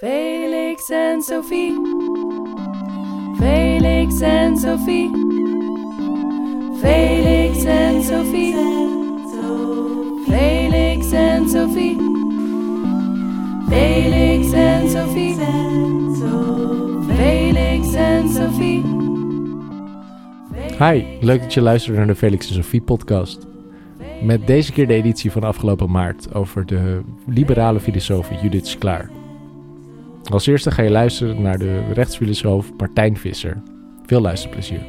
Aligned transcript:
Felix 0.00 0.90
en 0.90 1.22
Sophie. 1.22 1.72
Felix 3.38 4.20
en 4.20 4.56
Sophie. 4.56 5.10
Felix 6.80 7.64
en 7.64 8.02
Sophie. 8.02 8.54
Felix 10.26 11.12
en 11.12 11.48
Sophie. 11.48 11.96
Felix 13.68 14.52
en 14.52 14.88
Sophie. 14.88 15.36
Felix 17.16 17.94
en 17.94 18.28
Sophie. 18.28 18.82
Hi, 20.78 21.04
leuk 21.20 21.40
dat 21.40 21.54
je 21.54 21.60
luistert 21.60 21.96
naar 21.96 22.06
de 22.06 22.14
Felix 22.14 22.48
en 22.48 22.54
Sophie 22.54 22.82
podcast. 22.82 23.46
Met 24.22 24.46
deze 24.46 24.72
keer 24.72 24.86
de 24.86 24.94
editie 24.94 25.30
van 25.30 25.44
afgelopen 25.44 25.90
maart 25.90 26.34
over 26.34 26.66
de 26.66 27.00
liberale 27.26 27.80
filosoof 27.80 28.30
Judith 28.42 28.66
Sklar. 28.66 29.10
Als 30.30 30.46
eerste 30.46 30.70
ga 30.70 30.82
je 30.82 30.90
luisteren 30.90 31.42
naar 31.42 31.58
de 31.58 31.92
rechtsfilosoof 31.92 32.72
Martijn 32.76 33.16
Visser. 33.16 33.62
Veel 34.06 34.20
luisterplezier. 34.20 34.80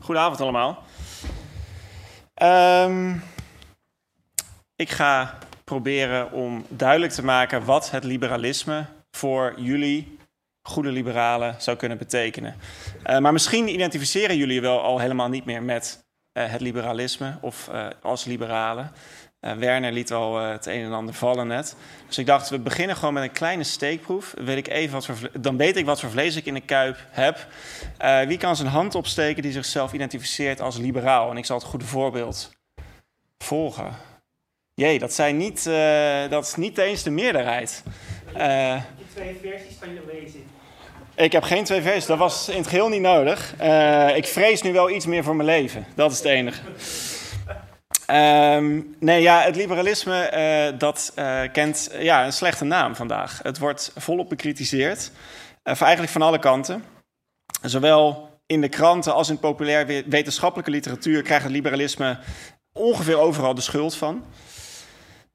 Goedenavond 0.00 0.40
allemaal. 0.40 0.82
Ehm, 2.34 3.16
ik 4.76 4.90
ga 4.90 5.38
proberen 5.64 6.32
om 6.32 6.64
duidelijk 6.68 7.12
te 7.12 7.24
maken 7.24 7.64
wat 7.64 7.90
het 7.90 8.04
liberalisme 8.04 8.86
voor 9.10 9.54
jullie, 9.56 10.13
goede 10.68 10.90
liberalen, 10.90 11.54
zou 11.58 11.76
kunnen 11.76 11.98
betekenen. 11.98 12.56
Eh, 13.02 13.18
maar 13.18 13.32
misschien 13.32 13.68
identificeren 13.68 14.36
jullie 14.36 14.60
wel 14.60 14.82
al 14.82 14.98
helemaal 14.98 15.28
niet 15.28 15.44
meer 15.44 15.62
met 15.62 16.04
eh, 16.34 16.50
het 16.50 16.60
liberalisme 16.60 17.38
of 17.40 17.68
eh, 17.68 17.86
als 18.02 18.24
liberalen. 18.24 18.92
Uh, 19.40 19.52
Werner 19.52 19.92
liet 19.92 20.12
al 20.12 20.40
uh, 20.40 20.50
het 20.50 20.66
een 20.66 20.84
en 20.84 20.92
ander 20.92 21.14
vallen 21.14 21.46
net. 21.46 21.76
Dus 22.06 22.18
ik 22.18 22.26
dacht, 22.26 22.48
we 22.48 22.58
beginnen 22.58 22.96
gewoon 22.96 23.14
met 23.14 23.22
een 23.22 23.32
kleine 23.32 23.64
steekproef. 23.64 24.34
Weet 24.36 24.56
ik 24.56 24.68
even 24.68 24.92
wat 24.92 25.06
voor 25.06 25.30
dan 25.40 25.56
weet 25.56 25.76
ik 25.76 25.84
wat 25.84 26.00
voor 26.00 26.10
vlees 26.10 26.36
ik 26.36 26.46
in 26.46 26.54
de 26.54 26.60
kuip 26.60 26.96
heb. 27.10 27.46
Uh, 28.02 28.20
wie 28.20 28.38
kan 28.38 28.56
zijn 28.56 28.68
hand 28.68 28.94
opsteken 28.94 29.42
die 29.42 29.52
zichzelf 29.52 29.92
identificeert 29.92 30.60
als 30.60 30.76
liberaal? 30.76 31.30
En 31.30 31.36
ik 31.36 31.44
zal 31.44 31.58
het 31.58 31.66
goede 31.66 31.84
voorbeeld 31.84 32.52
volgen. 33.38 33.96
Jee, 34.74 34.98
dat, 34.98 35.12
zijn 35.12 35.36
niet, 35.36 35.64
dat 36.30 36.46
is 36.46 36.54
niet 36.54 36.78
eens 36.78 37.02
de 37.02 37.10
meerderheid. 37.10 37.82
je 38.34 38.82
twee 39.12 39.38
versies 39.42 39.76
van 39.78 39.94
je 39.94 40.02
lezen. 40.06 40.53
Ik 41.16 41.32
heb 41.32 41.42
geen 41.42 41.64
twee 41.64 41.82
versies, 41.82 42.06
dat 42.06 42.18
was 42.18 42.48
in 42.48 42.56
het 42.58 42.66
geheel 42.66 42.88
niet 42.88 43.00
nodig. 43.00 43.54
ik 44.14 44.26
vrees 44.26 44.62
nu 44.62 44.72
wel 44.72 44.90
iets 44.90 45.06
meer 45.06 45.24
voor 45.24 45.36
mijn 45.36 45.48
leven, 45.48 45.86
dat 45.94 46.10
is 46.10 46.16
het 46.16 46.26
enige. 46.26 46.60
Um, 48.10 48.96
nee, 48.98 49.22
ja, 49.22 49.40
het 49.40 49.56
liberalisme 49.56 50.32
uh, 50.72 50.78
dat 50.78 51.12
uh, 51.18 51.42
kent 51.52 51.90
ja, 51.98 52.24
een 52.24 52.32
slechte 52.32 52.64
naam 52.64 52.96
vandaag. 52.96 53.40
Het 53.42 53.58
wordt 53.58 53.92
volop 53.96 54.28
bekritiseerd, 54.28 55.10
uh, 55.64 55.82
eigenlijk 55.82 56.12
van 56.12 56.22
alle 56.22 56.38
kanten. 56.38 56.84
Zowel 57.62 58.30
in 58.46 58.60
de 58.60 58.68
kranten 58.68 59.14
als 59.14 59.28
in 59.28 59.38
populair 59.38 60.04
wetenschappelijke 60.06 60.70
literatuur 60.70 61.22
krijgt 61.22 61.44
het 61.44 61.52
liberalisme 61.52 62.18
ongeveer 62.72 63.18
overal 63.18 63.54
de 63.54 63.60
schuld 63.60 63.96
van. 63.96 64.24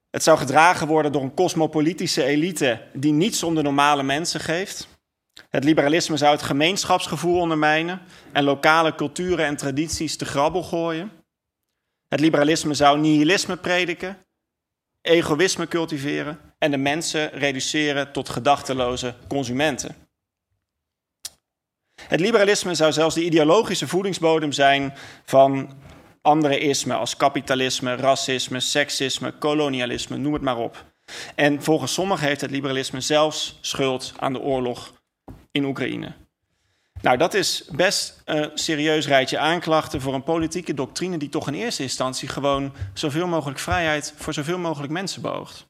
Het 0.10 0.24
zou 0.24 0.38
gedragen 0.38 0.88
worden 0.88 1.12
door 1.12 1.22
een 1.22 1.34
cosmopolitische 1.34 2.24
elite 2.24 2.82
die 2.94 3.14
niets 3.14 3.44
om 3.44 3.56
de 3.56 3.62
normale 3.62 4.04
mensen 4.04 4.40
geeft. 4.40 4.88
Het 5.50 5.64
liberalisme 5.64 6.18
zou 6.18 6.32
het 6.32 6.42
gemeenschapsgevoel 6.42 7.40
ondermijnen 7.40 8.02
en 8.32 8.44
lokale 8.44 8.96
culturen 8.96 9.46
en 9.46 9.56
tradities 9.56 10.18
te 10.18 10.26
grabbel 10.26 10.64
gooien. 10.64 11.12
Het 12.08 12.20
liberalisme 12.20 12.74
zou 12.74 13.00
nihilisme 13.00 13.58
prediken, 13.58 14.18
egoïsme 15.02 15.68
cultiveren 15.68 16.40
en 16.58 16.72
de 16.72 16.78
mensen 16.78 17.30
reduceren 17.30 18.12
tot 18.12 18.30
gedachteloze 18.30 19.16
consumenten. 19.28 19.96
Het 22.08 22.20
liberalisme 22.20 22.76
zou 22.76 22.92
zelfs 22.92 23.16
de 23.16 23.24
ideologische 23.24 23.88
voedingsbodem 23.88 24.52
zijn 24.52 24.94
van 25.26 25.78
andere 26.22 26.60
ismen 26.60 26.98
als 26.98 27.18
kapitalisme, 27.18 27.96
racisme, 27.96 28.60
seksisme, 28.60 29.32
kolonialisme, 29.38 30.18
noem 30.18 30.34
het 30.34 30.42
maar 30.42 30.58
op. 30.58 30.86
En 31.36 31.64
volgens 31.64 31.94
sommigen 31.94 32.28
heeft 32.28 32.42
het 32.42 32.52
liberalisme 32.52 33.02
zelfs 33.02 33.58
schuld 33.62 34.14
aan 34.18 34.34
de 34.34 34.40
oorlog 34.40 34.99
in 35.52 35.66
Oekraïne. 35.66 36.14
Nou, 37.02 37.18
dat 37.18 37.34
is 37.34 37.70
best 37.72 38.22
een 38.26 38.52
serieus 38.54 39.08
rijtje 39.08 39.38
aanklachten 39.38 40.02
voor 40.02 40.14
een 40.14 40.24
politieke 40.24 40.74
doctrine 40.74 41.18
die 41.18 41.30
toch 41.30 41.48
in 41.48 41.54
eerste 41.54 41.84
instantie 41.84 42.28
gewoon 42.28 42.74
zoveel 42.94 43.28
mogelijk 43.28 43.60
vrijheid 43.60 44.14
voor 44.18 44.34
zoveel 44.34 44.58
mogelijk 44.58 44.92
mensen 44.92 45.22
beoogt. 45.22 45.68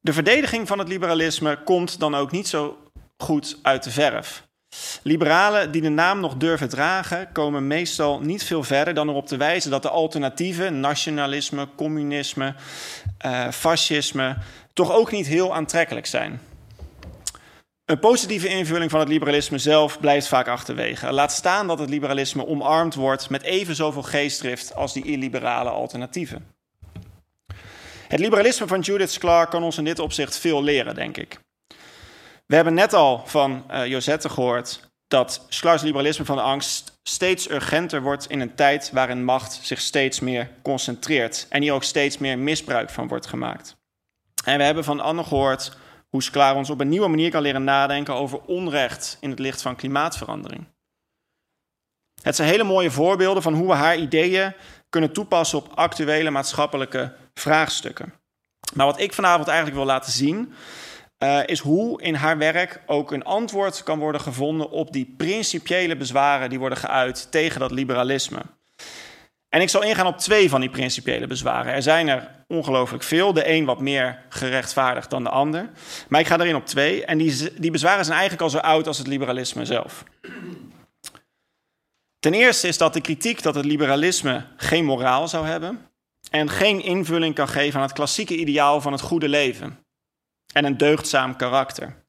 De 0.00 0.12
verdediging 0.12 0.66
van 0.66 0.78
het 0.78 0.88
liberalisme 0.88 1.62
komt 1.62 2.00
dan 2.00 2.14
ook 2.14 2.30
niet 2.30 2.48
zo 2.48 2.78
goed 3.16 3.58
uit 3.62 3.82
de 3.82 3.90
verf. 3.90 4.46
Liberalen 5.02 5.70
die 5.70 5.82
de 5.82 5.88
naam 5.88 6.20
nog 6.20 6.36
durven 6.36 6.68
dragen, 6.68 7.32
komen 7.32 7.66
meestal 7.66 8.20
niet 8.20 8.44
veel 8.44 8.62
verder 8.62 8.94
dan 8.94 9.08
erop 9.08 9.26
te 9.26 9.36
wijzen 9.36 9.70
dat 9.70 9.82
de 9.82 9.88
alternatieven, 9.88 10.80
nationalisme, 10.80 11.68
communisme, 11.76 12.54
uh, 13.26 13.50
fascisme, 13.50 14.36
toch 14.72 14.92
ook 14.92 15.10
niet 15.10 15.26
heel 15.26 15.54
aantrekkelijk 15.54 16.06
zijn. 16.06 16.40
Een 17.86 17.98
positieve 17.98 18.48
invulling 18.48 18.90
van 18.90 19.00
het 19.00 19.08
liberalisme 19.08 19.58
zelf 19.58 20.00
blijft 20.00 20.28
vaak 20.28 20.48
achterwege. 20.48 21.12
Laat 21.12 21.32
staan 21.32 21.66
dat 21.66 21.78
het 21.78 21.90
liberalisme 21.90 22.46
omarmd 22.46 22.94
wordt 22.94 23.30
met 23.30 23.42
even 23.42 23.74
zoveel 23.74 24.02
geestdrift 24.02 24.74
als 24.74 24.92
die 24.92 25.04
illiberale 25.04 25.70
alternatieven. 25.70 26.54
Het 28.08 28.20
liberalisme 28.20 28.66
van 28.66 28.80
Judith 28.80 29.18
Clark 29.18 29.50
kan 29.50 29.62
ons 29.62 29.78
in 29.78 29.84
dit 29.84 29.98
opzicht 29.98 30.38
veel 30.38 30.62
leren, 30.62 30.94
denk 30.94 31.16
ik. 31.16 31.38
We 32.46 32.54
hebben 32.54 32.74
net 32.74 32.92
al 32.92 33.22
van 33.26 33.64
uh, 33.70 33.86
Josette 33.86 34.28
gehoord 34.28 34.90
dat 35.08 35.46
Schlars 35.48 35.82
liberalisme 35.82 36.24
van 36.24 36.36
de 36.36 36.42
angst 36.42 36.98
steeds 37.02 37.50
urgenter 37.50 38.02
wordt 38.02 38.30
in 38.30 38.40
een 38.40 38.54
tijd 38.54 38.90
waarin 38.92 39.24
macht 39.24 39.58
zich 39.62 39.80
steeds 39.80 40.20
meer 40.20 40.50
concentreert 40.62 41.46
en 41.48 41.62
hier 41.62 41.72
ook 41.72 41.84
steeds 41.84 42.18
meer 42.18 42.38
misbruik 42.38 42.90
van 42.90 43.08
wordt 43.08 43.26
gemaakt. 43.26 43.76
En 44.44 44.58
we 44.58 44.64
hebben 44.64 44.84
van 44.84 45.00
Anne 45.00 45.24
gehoord 45.24 45.76
hoe 46.20 46.54
ons 46.54 46.70
op 46.70 46.80
een 46.80 46.88
nieuwe 46.88 47.08
manier 47.08 47.30
kan 47.30 47.42
leren 47.42 47.64
nadenken 47.64 48.14
over 48.14 48.40
onrecht 48.40 49.16
in 49.20 49.30
het 49.30 49.38
licht 49.38 49.62
van 49.62 49.76
klimaatverandering. 49.76 50.66
Het 52.22 52.36
zijn 52.36 52.48
hele 52.48 52.64
mooie 52.64 52.90
voorbeelden 52.90 53.42
van 53.42 53.54
hoe 53.54 53.66
we 53.66 53.74
haar 53.74 53.96
ideeën 53.96 54.54
kunnen 54.88 55.12
toepassen 55.12 55.58
op 55.58 55.72
actuele 55.74 56.30
maatschappelijke 56.30 57.14
vraagstukken. 57.34 58.14
Maar 58.74 58.86
wat 58.86 59.00
ik 59.00 59.12
vanavond 59.12 59.48
eigenlijk 59.48 59.76
wil 59.76 59.86
laten 59.86 60.12
zien, 60.12 60.54
uh, 61.18 61.46
is 61.46 61.58
hoe 61.58 62.02
in 62.02 62.14
haar 62.14 62.38
werk 62.38 62.82
ook 62.86 63.12
een 63.12 63.24
antwoord 63.24 63.82
kan 63.82 63.98
worden 63.98 64.20
gevonden 64.20 64.70
op 64.70 64.92
die 64.92 65.14
principiële 65.16 65.96
bezwaren 65.96 66.48
die 66.48 66.58
worden 66.58 66.78
geuit 66.78 67.30
tegen 67.30 67.60
dat 67.60 67.70
liberalisme. 67.70 68.40
En 69.56 69.62
ik 69.62 69.68
zal 69.68 69.82
ingaan 69.82 70.06
op 70.06 70.18
twee 70.18 70.48
van 70.48 70.60
die 70.60 70.70
principiële 70.70 71.26
bezwaren. 71.26 71.72
Er 71.72 71.82
zijn 71.82 72.08
er 72.08 72.30
ongelooflijk 72.46 73.02
veel, 73.02 73.32
de 73.32 73.48
een 73.48 73.64
wat 73.64 73.80
meer 73.80 74.22
gerechtvaardigd 74.28 75.10
dan 75.10 75.24
de 75.24 75.30
ander. 75.30 75.70
Maar 76.08 76.20
ik 76.20 76.26
ga 76.26 76.38
erin 76.38 76.54
op 76.54 76.66
twee. 76.66 77.04
En 77.04 77.18
die, 77.18 77.60
die 77.60 77.70
bezwaren 77.70 78.04
zijn 78.04 78.18
eigenlijk 78.18 78.42
al 78.42 78.50
zo 78.50 78.66
oud 78.66 78.86
als 78.86 78.98
het 78.98 79.06
liberalisme 79.06 79.64
zelf. 79.64 80.04
Ten 82.18 82.34
eerste 82.34 82.68
is 82.68 82.78
dat 82.78 82.92
de 82.92 83.00
kritiek 83.00 83.42
dat 83.42 83.54
het 83.54 83.64
liberalisme 83.64 84.46
geen 84.56 84.84
moraal 84.84 85.28
zou 85.28 85.46
hebben 85.46 85.88
en 86.30 86.50
geen 86.50 86.82
invulling 86.82 87.34
kan 87.34 87.48
geven 87.48 87.80
aan 87.80 87.86
het 87.86 87.94
klassieke 87.94 88.36
ideaal 88.36 88.80
van 88.80 88.92
het 88.92 89.00
goede 89.00 89.28
leven 89.28 89.78
en 90.52 90.64
een 90.64 90.76
deugdzaam 90.76 91.36
karakter. 91.36 92.04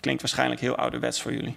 Klinkt 0.00 0.22
waarschijnlijk 0.22 0.60
heel 0.60 0.76
ouderwets 0.76 1.22
voor 1.22 1.32
jullie. 1.32 1.56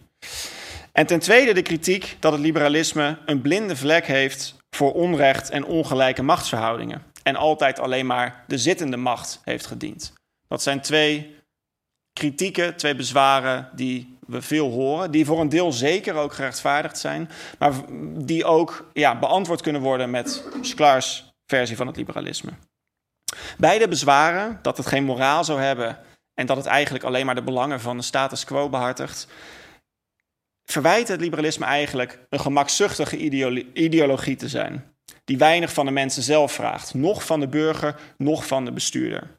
En 0.92 1.06
ten 1.06 1.20
tweede 1.20 1.54
de 1.54 1.62
kritiek 1.62 2.18
dat 2.20 2.32
het 2.32 2.42
liberalisme 2.42 3.18
een 3.26 3.42
blinde 3.42 3.76
vlek 3.76 4.06
heeft 4.06 4.58
voor 4.70 4.94
onrecht 4.94 5.50
en 5.50 5.66
ongelijke 5.66 6.24
machtsverhoudingen. 6.24 7.04
En 7.24 7.36
altijd 7.36 7.80
alleen 7.80 8.06
maar 8.06 8.44
de 8.48 8.58
zittende 8.58 8.98
macht 8.98 9.42
heeft 9.44 9.66
gediend. 9.66 10.14
Dat 10.48 10.64
zijn 10.64 10.82
twee 10.82 11.38
kritieken, 12.14 12.76
twee 12.76 12.96
bezwaren 12.96 13.70
die 13.74 14.18
we 14.26 14.42
veel 14.42 14.72
horen. 14.72 15.12
Die 15.12 15.26
voor 15.26 15.40
een 15.40 15.50
deel 15.50 15.72
zeker 15.72 16.16
ook 16.16 16.34
gerechtvaardigd 16.34 16.98
zijn. 16.98 17.30
Maar 17.60 17.74
die 18.18 18.46
ook 18.46 18.90
ja, 18.94 19.20
beantwoord 19.20 19.62
kunnen 19.62 19.82
worden 19.82 20.10
met 20.10 20.44
Sklars 20.62 21.34
versie 21.46 21.78
van 21.78 21.88
het 21.88 21.96
liberalisme. 21.96 22.52
Beide 23.58 23.88
bezwaren, 23.88 24.60
dat 24.62 24.78
het 24.78 24.86
geen 24.86 25.04
moraal 25.04 25.44
zou 25.44 25.62
hebben 25.62 25.98
en 26.34 26.46
dat 26.46 26.58
het 26.58 26.66
eigenlijk 26.66 27.04
alleen 27.04 27.26
maar 27.26 27.36
de 27.36 27.44
belangen 27.44 27.80
van 27.82 27.98
de 27.98 28.04
status 28.04 28.44
quo 28.44 28.70
behartigt, 28.70 29.28
verwijt 30.72 31.08
het 31.08 31.22
liberalisme 31.22 31.66
eigenlijk 31.66 32.20
een 32.30 32.40
gemakzuchtige 32.40 33.18
ideologie 33.74 34.36
te 34.36 34.50
zijn, 34.50 34.94
die 35.26 35.38
weinig 35.38 35.74
van 35.74 35.86
de 35.86 35.92
mensen 35.92 36.24
zelf 36.24 36.52
vraagt, 36.52 36.94
nog 36.94 37.26
van 37.26 37.40
de 37.40 37.48
burger, 37.48 37.96
nog 38.18 38.48
van 38.48 38.66
de 38.66 38.72
bestuurder. 38.72 39.38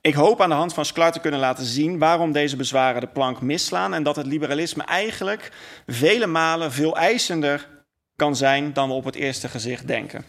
Ik 0.00 0.14
hoop 0.14 0.40
aan 0.40 0.48
de 0.48 0.54
hand 0.54 0.74
van 0.74 0.84
Sklar 0.84 1.12
te 1.12 1.20
kunnen 1.20 1.40
laten 1.40 1.64
zien 1.64 1.98
waarom 1.98 2.32
deze 2.32 2.56
bezwaren 2.56 3.00
de 3.00 3.06
plank 3.06 3.40
misslaan 3.40 3.94
en 3.94 4.02
dat 4.02 4.16
het 4.16 4.26
liberalisme 4.26 4.84
eigenlijk 4.84 5.52
vele 5.86 6.26
malen 6.26 6.72
veel 6.72 6.96
eisender 6.96 7.68
kan 8.16 8.36
zijn 8.36 8.72
dan 8.72 8.88
we 8.88 8.94
op 8.94 9.04
het 9.04 9.14
eerste 9.14 9.48
gezicht 9.48 9.86
denken. 9.86 10.24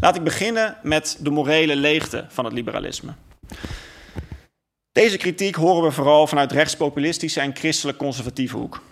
Laat 0.00 0.16
ik 0.16 0.22
beginnen 0.22 0.76
met 0.82 1.18
de 1.20 1.30
morele 1.30 1.76
leegte 1.76 2.26
van 2.28 2.44
het 2.44 2.54
liberalisme. 2.54 3.12
Deze 4.92 5.16
kritiek 5.16 5.54
horen 5.54 5.82
we 5.82 5.90
vooral 5.90 6.26
vanuit 6.26 6.52
rechtspopulistische 6.52 7.40
en 7.40 7.56
christelijk 7.56 7.98
conservatieve 7.98 8.56
hoek. 8.56 8.82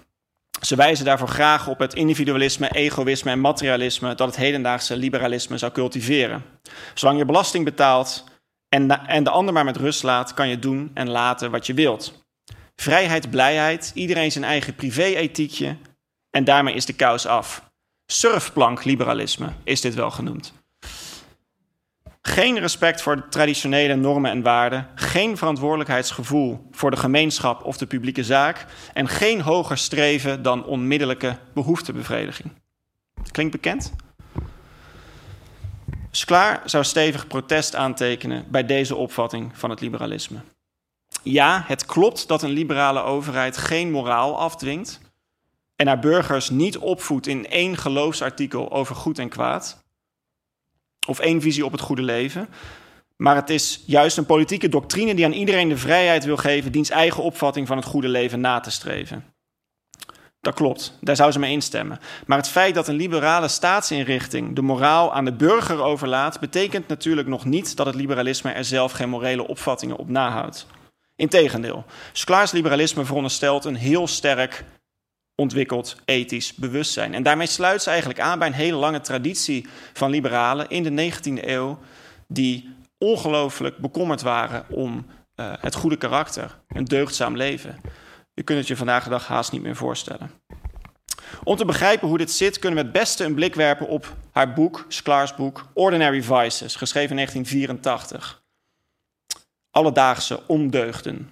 Ze 0.61 0.77
wijzen 0.77 1.05
daarvoor 1.05 1.29
graag 1.29 1.69
op 1.69 1.79
het 1.79 1.95
individualisme, 1.95 2.71
egoïsme 2.71 3.31
en 3.31 3.41
materialisme 3.41 4.15
dat 4.15 4.27
het 4.27 4.37
hedendaagse 4.37 4.97
liberalisme 4.97 5.59
zou 5.59 5.73
cultiveren. 5.73 6.45
Zolang 6.95 7.19
je 7.19 7.25
belasting 7.25 7.65
betaalt 7.65 8.25
en, 8.69 9.07
en 9.07 9.25
de 9.25 9.31
ander 9.31 9.55
maar 9.55 9.65
met 9.65 9.77
rust 9.77 10.03
laat, 10.03 10.35
kan 10.35 10.49
je 10.49 10.59
doen 10.59 10.91
en 10.95 11.09
laten 11.11 11.51
wat 11.51 11.67
je 11.67 11.75
wilt. 11.75 12.25
Vrijheid, 12.77 13.31
blijheid, 13.31 13.91
iedereen 13.95 14.33
zijn 14.33 14.45
eigen 14.45 14.75
privé-ethiekje 14.75 15.77
en 16.31 16.45
daarmee 16.45 16.75
is 16.75 16.87
de 16.87 16.93
kous 16.93 17.27
af. 17.27 17.71
Surfplank 18.13 18.85
liberalisme 18.85 19.53
is 19.65 19.81
dit 19.81 19.95
wel 19.95 20.11
genoemd. 20.11 20.53
Geen 22.27 22.59
respect 22.59 23.03
voor 23.03 23.29
traditionele 23.29 23.95
normen 23.95 24.31
en 24.31 24.43
waarden, 24.43 24.89
geen 24.95 25.37
verantwoordelijkheidsgevoel 25.37 26.69
voor 26.71 26.91
de 26.91 26.97
gemeenschap 26.97 27.65
of 27.65 27.77
de 27.77 27.87
publieke 27.87 28.25
zaak 28.25 28.67
en 28.93 29.09
geen 29.09 29.41
hoger 29.41 29.79
streven 29.79 30.43
dan 30.43 30.65
onmiddellijke 30.65 31.39
behoeftebevrediging. 31.55 32.53
Klinkt 33.31 33.53
bekend? 33.53 33.93
Sklar 36.11 36.61
zou 36.65 36.85
stevig 36.85 37.27
protest 37.27 37.75
aantekenen 37.75 38.45
bij 38.51 38.67
deze 38.67 38.97
opvatting 38.97 39.59
van 39.59 39.71
het 39.71 39.81
liberalisme. 39.81 40.39
Ja, 41.23 41.65
het 41.67 41.87
klopt 41.87 42.29
dat 42.29 42.43
een 42.43 42.51
liberale 42.51 43.03
overheid 43.03 43.57
geen 43.57 43.91
moraal 43.91 44.39
afdwingt 44.39 45.01
en 45.77 45.87
haar 45.87 45.99
burgers 45.99 46.51
niet 46.51 46.79
opvoedt 46.79 47.27
in 47.27 47.49
één 47.49 47.77
geloofsartikel 47.77 48.73
over 48.73 48.95
goed 48.95 49.19
en 49.19 49.29
kwaad 49.29 49.85
of 51.07 51.19
één 51.19 51.41
visie 51.41 51.65
op 51.65 51.73
het 51.73 51.81
goede 51.81 52.03
leven. 52.03 52.49
Maar 53.17 53.37
het 53.37 53.51
is 53.51 53.83
juist 53.87 54.17
een 54.17 54.27
politieke 54.27 54.69
doctrine 54.69 55.15
die 55.15 55.25
aan 55.25 55.33
iedereen 55.33 55.69
de 55.69 55.77
vrijheid 55.77 56.25
wil 56.25 56.37
geven 56.37 56.73
diens 56.73 56.91
eigen 56.91 57.23
opvatting 57.23 57.67
van 57.67 57.77
het 57.77 57.87
goede 57.87 58.09
leven 58.09 58.41
na 58.41 58.61
te 58.61 58.71
streven. 58.71 59.25
Dat 60.41 60.55
klopt, 60.55 60.99
daar 61.01 61.17
zou 61.17 61.33
ze 61.33 61.39
mee 61.39 61.53
instemmen. 61.53 61.99
Maar 62.27 62.39
het 62.39 62.49
feit 62.49 62.75
dat 62.75 62.89
een 62.89 62.95
liberale 62.95 63.49
staatsinrichting 63.49 64.55
de 64.55 64.63
moraal 64.63 65.15
aan 65.15 65.25
de 65.25 65.33
burger 65.33 65.83
overlaat, 65.83 66.41
betekent 66.41 66.89
natuurlijk 66.89 67.29
nog 67.29 67.45
niet 67.45 67.77
dat 67.77 67.87
het 67.87 67.95
liberalisme 67.95 68.51
er 68.51 68.65
zelf 68.65 68.93
geen 68.93 69.09
morele 69.09 69.47
opvattingen 69.47 69.97
op 69.97 70.09
nahoudt. 70.09 70.67
Integendeel, 71.17 71.85
Sklaars 72.13 72.53
liberalisme 72.53 73.05
veronderstelt 73.05 73.65
een 73.65 73.75
heel 73.75 74.07
sterk 74.07 74.65
ontwikkeld 75.37 75.97
ethisch 76.05 76.55
bewustzijn. 76.55 77.15
En 77.15 77.23
daarmee 77.23 77.47
sluit 77.47 77.83
ze 77.83 77.91
eigenlijk 77.91 78.21
aan 78.21 78.39
bij 78.39 78.49
een 78.49 78.55
hele 78.55 78.77
lange 78.77 79.01
traditie 79.01 79.67
van 79.93 80.11
liberalen 80.11 80.69
in 80.69 80.83
de 80.83 81.13
19e 81.13 81.45
eeuw, 81.45 81.79
die 82.29 82.75
ongelooflijk 82.99 83.79
bekommerd 83.79 84.23
waren 84.23 84.65
om 84.69 85.07
uh, 85.37 85.53
het 85.61 85.75
goede 85.75 85.97
karakter, 85.97 86.59
een 86.69 86.85
deugdzaam 86.85 87.37
leven. 87.37 87.81
Je 88.35 88.43
kunt 88.43 88.59
het 88.59 88.69
je 88.69 88.77
vandaag 88.77 89.05
de 89.05 89.11
dag 89.11 89.27
haast 89.27 89.53
niet 89.53 89.63
meer 89.63 89.77
voorstellen. 89.77 90.31
Om 91.45 91.57
te 91.57 91.65
begrijpen 91.65 92.09
hoe 92.09 92.19
dit 92.19 92.31
zit, 92.31 92.59
kunnen 92.59 92.79
we 92.79 92.85
het 92.85 92.93
beste 92.93 93.25
een 93.25 93.35
blik 93.35 93.55
werpen 93.55 93.89
op 93.89 94.17
haar 94.33 94.53
boek, 94.53 94.85
Sklaars 94.89 95.35
boek, 95.35 95.67
Ordinary 95.75 96.23
Vices, 96.23 96.77
geschreven 96.77 97.11
in 97.11 97.17
1984. 97.17 98.43
Alledaagse 99.71 100.47
ondeugden. 100.47 101.29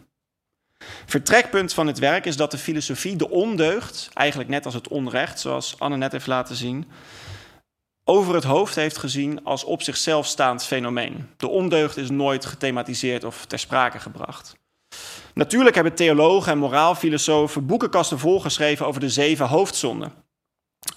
Vertrekpunt 1.06 1.72
van 1.72 1.86
het 1.86 1.98
werk 1.98 2.26
is 2.26 2.36
dat 2.36 2.50
de 2.50 2.58
filosofie 2.58 3.16
de 3.16 3.30
ondeugd, 3.30 4.10
eigenlijk 4.12 4.50
net 4.50 4.64
als 4.64 4.74
het 4.74 4.88
onrecht, 4.88 5.40
zoals 5.40 5.74
Anne 5.78 5.96
net 5.96 6.12
heeft 6.12 6.26
laten 6.26 6.56
zien, 6.56 6.90
over 8.04 8.34
het 8.34 8.44
hoofd 8.44 8.74
heeft 8.74 8.98
gezien 8.98 9.44
als 9.44 9.64
op 9.64 9.82
zichzelf 9.82 10.26
staand 10.26 10.64
fenomeen. 10.64 11.28
De 11.36 11.48
ondeugd 11.48 11.96
is 11.96 12.10
nooit 12.10 12.44
gethematiseerd 12.44 13.24
of 13.24 13.46
ter 13.46 13.58
sprake 13.58 13.98
gebracht. 13.98 14.56
Natuurlijk 15.34 15.74
hebben 15.74 15.94
theologen 15.94 16.52
en 16.52 16.58
moraalfilosofen 16.58 17.66
boekenkasten 17.66 18.18
volgeschreven 18.18 18.86
over 18.86 19.00
de 19.00 19.08
zeven 19.08 19.46
hoofdzonden. 19.46 20.12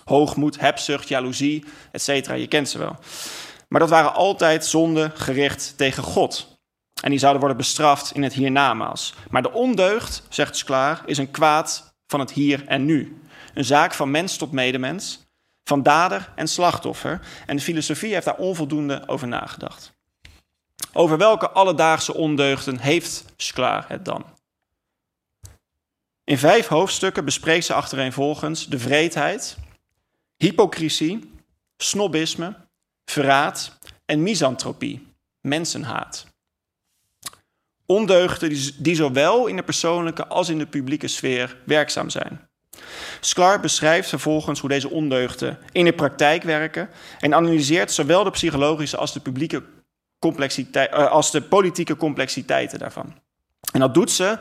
Hoogmoed, 0.05 0.59
hebzucht, 0.59 1.07
jaloezie, 1.07 1.63
etc. 1.91 2.07
Je 2.35 2.47
kent 2.47 2.69
ze 2.69 2.77
wel. 2.77 2.95
Maar 3.67 3.79
dat 3.79 3.89
waren 3.89 4.13
altijd 4.13 4.65
zonden 4.65 5.11
gericht 5.15 5.73
tegen 5.77 6.03
God. 6.03 6.56
En 7.01 7.09
die 7.09 7.19
zouden 7.19 7.39
worden 7.41 7.57
bestraft 7.57 8.11
in 8.11 8.23
het 8.23 8.33
hiernamaals. 8.33 9.13
Maar 9.29 9.41
de 9.41 9.51
ondeugd, 9.51 10.23
zegt 10.29 10.57
Sklar, 10.57 11.01
is 11.05 11.17
een 11.17 11.31
kwaad 11.31 11.93
van 12.07 12.19
het 12.19 12.31
hier 12.31 12.67
en 12.67 12.85
nu. 12.85 13.21
Een 13.53 13.65
zaak 13.65 13.93
van 13.93 14.11
mens 14.11 14.37
tot 14.37 14.51
medemens, 14.51 15.19
van 15.63 15.83
dader 15.83 16.31
en 16.35 16.47
slachtoffer. 16.47 17.19
En 17.45 17.55
de 17.55 17.61
filosofie 17.61 18.13
heeft 18.13 18.25
daar 18.25 18.37
onvoldoende 18.37 19.03
over 19.07 19.27
nagedacht. 19.27 19.95
Over 20.93 21.17
welke 21.17 21.49
alledaagse 21.49 22.13
ondeugden 22.13 22.79
heeft 22.79 23.25
Sklar 23.37 23.85
het 23.87 24.05
dan? 24.05 24.25
In 26.23 26.37
vijf 26.37 26.67
hoofdstukken 26.67 27.25
bespreekt 27.25 27.65
ze 27.65 27.73
achtereenvolgens 27.73 28.67
de 28.67 28.79
vreedheid, 28.79 29.57
hypocrisie, 30.37 31.31
snobisme, 31.77 32.55
verraad 33.05 33.79
en 34.05 34.23
misantropie, 34.23 35.07
mensenhaat. 35.41 36.26
Ondeugden 37.89 38.49
die, 38.77 38.95
zowel 38.95 39.47
in 39.47 39.55
de 39.55 39.63
persoonlijke 39.63 40.27
als 40.27 40.49
in 40.49 40.57
de 40.57 40.65
publieke 40.65 41.07
sfeer 41.07 41.57
werkzaam 41.65 42.09
zijn. 42.09 42.49
Sklar 43.19 43.59
beschrijft 43.59 44.09
vervolgens 44.09 44.59
hoe 44.59 44.69
deze 44.69 44.89
ondeugden 44.89 45.57
in 45.71 45.85
de 45.85 45.93
praktijk 45.93 46.43
werken 46.43 46.89
en 47.19 47.35
analyseert 47.35 47.91
zowel 47.91 48.23
de 48.23 48.29
psychologische 48.29 48.97
als 48.97 49.13
de, 49.13 49.19
publieke 49.19 49.63
complexiteit, 50.19 50.91
uh, 50.91 51.11
als 51.11 51.31
de 51.31 51.41
politieke 51.41 51.95
complexiteiten 51.95 52.79
daarvan. 52.79 53.13
En 53.73 53.79
dat 53.79 53.93
doet 53.93 54.11
ze 54.11 54.39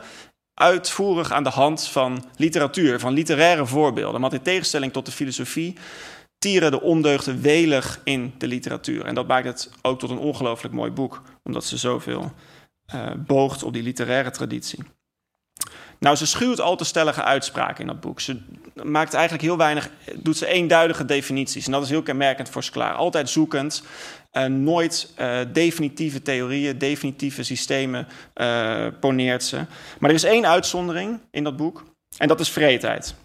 uitvoerig 0.53 1.31
aan 1.31 1.43
de 1.43 1.49
hand 1.49 1.87
van 1.87 2.25
literatuur, 2.35 2.99
van 2.99 3.13
literaire 3.13 3.65
voorbeelden. 3.65 4.21
Want 4.21 4.33
in 4.33 4.41
tegenstelling 4.41 4.93
tot 4.93 5.05
de 5.05 5.11
filosofie 5.11 5.77
tieren 6.37 6.71
de 6.71 6.81
ondeugden 6.81 7.41
welig 7.41 7.99
in 8.03 8.33
de 8.37 8.47
literatuur. 8.47 9.05
En 9.05 9.15
dat 9.15 9.27
maakt 9.27 9.47
het 9.47 9.69
ook 9.81 9.99
tot 9.99 10.09
een 10.09 10.17
ongelooflijk 10.17 10.73
mooi 10.73 10.91
boek, 10.91 11.21
omdat 11.43 11.65
ze 11.65 11.77
zoveel 11.77 12.31
uh, 12.95 13.11
boogt 13.17 13.63
op 13.63 13.73
die 13.73 13.83
literaire 13.83 14.31
traditie. 14.31 14.83
Nou, 15.99 16.15
ze 16.15 16.25
schuwt 16.25 16.61
al 16.61 16.75
te 16.75 16.85
stellige 16.85 17.23
uitspraken 17.23 17.81
in 17.81 17.87
dat 17.87 17.99
boek. 17.99 18.19
Ze 18.19 18.41
maakt 18.83 19.13
eigenlijk 19.13 19.43
heel 19.43 19.57
weinig, 19.57 19.89
doet 20.13 20.37
ze 20.37 20.47
eenduidige 20.47 21.05
definities. 21.05 21.65
En 21.65 21.71
dat 21.71 21.83
is 21.83 21.89
heel 21.89 22.01
kenmerkend 22.01 22.49
voor 22.49 22.63
Sklar. 22.63 22.93
Altijd 22.93 23.29
zoekend, 23.29 23.83
uh, 24.33 24.45
nooit 24.45 25.13
uh, 25.19 25.39
definitieve 25.53 26.21
theorieën, 26.21 26.77
definitieve 26.77 27.43
systemen 27.43 28.07
uh, 28.35 28.87
poneert 28.99 29.43
ze. 29.43 29.65
Maar 29.99 30.09
er 30.09 30.15
is 30.15 30.23
één 30.23 30.47
uitzondering 30.47 31.19
in 31.31 31.43
dat 31.43 31.57
boek, 31.57 31.83
en 32.17 32.27
dat 32.27 32.39
is 32.39 32.49
vreedheid. 32.49 33.15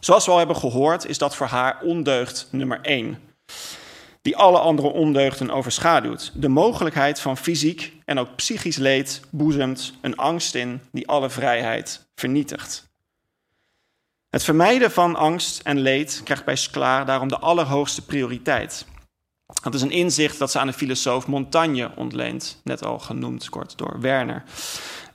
Zoals 0.00 0.24
we 0.24 0.30
al 0.30 0.38
hebben 0.38 0.56
gehoord, 0.56 1.06
is 1.06 1.18
dat 1.18 1.36
voor 1.36 1.46
haar 1.46 1.80
ondeugd 1.82 2.48
nummer 2.50 2.78
één 2.82 3.18
die 4.26 4.36
alle 4.36 4.58
andere 4.58 4.88
ondeugden 4.88 5.50
overschaduwt. 5.50 6.32
De 6.34 6.48
mogelijkheid 6.48 7.20
van 7.20 7.36
fysiek 7.36 7.92
en 8.04 8.18
ook 8.18 8.36
psychisch 8.36 8.76
leed 8.76 9.20
boezemt 9.30 9.92
een 10.00 10.16
angst 10.16 10.54
in 10.54 10.80
die 10.92 11.08
alle 11.08 11.30
vrijheid 11.30 12.06
vernietigt. 12.14 12.88
Het 14.30 14.44
vermijden 14.44 14.90
van 14.90 15.16
angst 15.16 15.60
en 15.60 15.78
leed 15.78 16.20
krijgt 16.24 16.44
bij 16.44 16.56
Sklar 16.56 17.04
daarom 17.04 17.28
de 17.28 17.38
allerhoogste 17.38 18.04
prioriteit. 18.04 18.86
Dat 19.62 19.74
is 19.74 19.82
een 19.82 19.90
inzicht 19.90 20.38
dat 20.38 20.50
ze 20.50 20.58
aan 20.58 20.66
de 20.66 20.72
filosoof 20.72 21.26
Montaigne 21.26 21.90
ontleent, 21.96 22.60
net 22.64 22.84
al 22.84 22.98
genoemd 22.98 23.48
kort 23.48 23.78
door 23.78 24.00
Werner. 24.00 24.42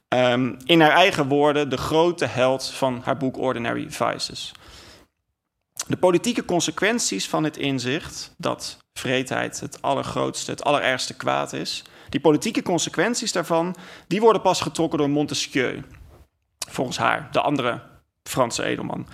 Um, 0.08 0.58
in 0.66 0.82
haar 0.82 0.92
eigen 0.92 1.28
woorden 1.28 1.70
de 1.70 1.78
grote 1.78 2.26
held 2.26 2.66
van 2.66 3.02
haar 3.04 3.18
boek 3.18 3.38
Ordinary 3.38 3.86
Vices. 3.90 4.52
De 5.88 5.98
politieke 5.98 6.46
consequenties 6.46 7.30
van 7.30 7.44
het 7.44 7.58
inzicht 7.58 8.34
dat 8.38 8.78
vreedheid 8.94 9.60
het 9.60 9.82
allergrootste, 9.82 10.52
het 10.52 10.64
allerergste 10.64 11.14
kwaad 11.14 11.54
is. 11.54 11.84
Die 12.10 12.20
politieke 12.20 12.62
consequenties 12.62 13.32
daarvan, 13.32 13.76
die 14.08 14.22
worden 14.22 14.42
pas 14.42 14.62
getrokken 14.62 15.00
door 15.00 15.10
Montesquieu. 15.10 15.84
Volgens 16.70 16.98
haar, 16.98 17.30
de 17.32 17.42
andere 17.42 17.82
Franse 18.24 18.64
edelman. 18.64 19.08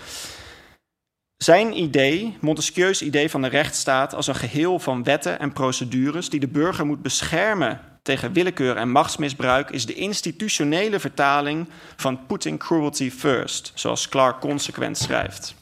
Zijn 1.38 1.80
idee, 1.80 2.38
Montesquieu's 2.42 3.02
idee 3.02 3.30
van 3.30 3.42
de 3.42 3.48
rechtsstaat 3.48 4.14
als 4.14 4.28
een 4.28 4.36
geheel 4.36 4.80
van 4.80 5.04
wetten 5.04 5.40
en 5.40 5.54
procedures 5.54 6.30
die 6.30 6.40
de 6.40 6.48
burger 6.48 6.86
moet 6.86 7.02
beschermen 7.02 7.82
tegen 8.02 8.34
willekeur 8.34 8.76
en 8.76 8.92
machtsmisbruik, 8.92 9.70
is 9.70 9.86
de 9.86 9.94
institutionele 9.94 11.00
vertaling 11.00 11.70
van 11.96 12.26
putting 12.26 12.60
cruelty 12.60 13.12
first, 13.12 13.72
zoals 13.76 14.10
Clark 14.10 14.40
consequent 14.40 14.98
schrijft. 14.98 15.56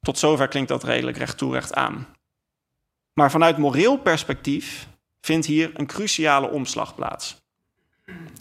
Tot 0.00 0.18
zover 0.18 0.48
klinkt 0.48 0.68
dat 0.68 0.84
redelijk 0.84 1.16
recht 1.16 1.38
toe 1.38 1.52
recht 1.52 1.74
aan. 1.74 2.06
Maar 3.12 3.30
vanuit 3.30 3.58
moreel 3.58 3.98
perspectief 3.98 4.88
vindt 5.20 5.46
hier 5.46 5.70
een 5.74 5.86
cruciale 5.86 6.50
omslag 6.50 6.94
plaats, 6.94 7.36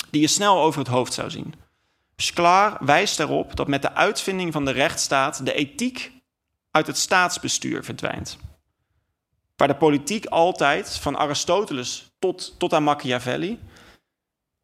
die 0.09 0.21
je 0.21 0.27
snel 0.27 0.61
over 0.61 0.79
het 0.79 0.87
hoofd 0.87 1.13
zou 1.13 1.29
zien. 1.29 1.53
Sklar 2.15 2.77
wijst 2.79 3.19
erop 3.19 3.55
dat 3.55 3.67
met 3.67 3.81
de 3.81 3.93
uitvinding 3.93 4.53
van 4.53 4.65
de 4.65 4.71
rechtsstaat 4.71 5.45
de 5.45 5.53
ethiek 5.53 6.11
uit 6.71 6.87
het 6.87 6.97
staatsbestuur 6.97 7.83
verdwijnt. 7.83 8.37
Waar 9.55 9.67
de 9.67 9.75
politiek 9.75 10.25
altijd, 10.25 10.97
van 10.97 11.17
Aristoteles 11.17 12.11
tot, 12.19 12.59
tot 12.59 12.73
aan 12.73 12.83
Machiavelli, 12.83 13.59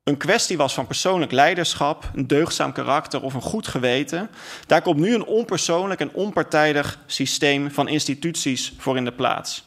een 0.06 0.18
kwestie 0.18 0.58
was 0.58 0.74
van 0.74 0.88
persoonlijk 0.88 1.32
leiderschap, 1.32 2.12
een 2.14 2.28
deugdzaam 2.28 2.72
karakter 2.72 3.22
of 3.22 3.34
een 3.34 3.42
goed 3.42 3.68
geweten, 3.68 4.30
daar 4.68 4.82
komt 4.82 5.00
nu 5.00 5.14
een 5.14 5.26
onpersoonlijk 5.26 6.00
en 6.00 6.14
onpartijdig 6.14 7.00
systeem 7.06 7.72
van 7.72 7.88
instituties 7.88 8.74
voor 8.78 8.98
in 8.98 9.06
de 9.06 9.14
plaats. 9.14 9.66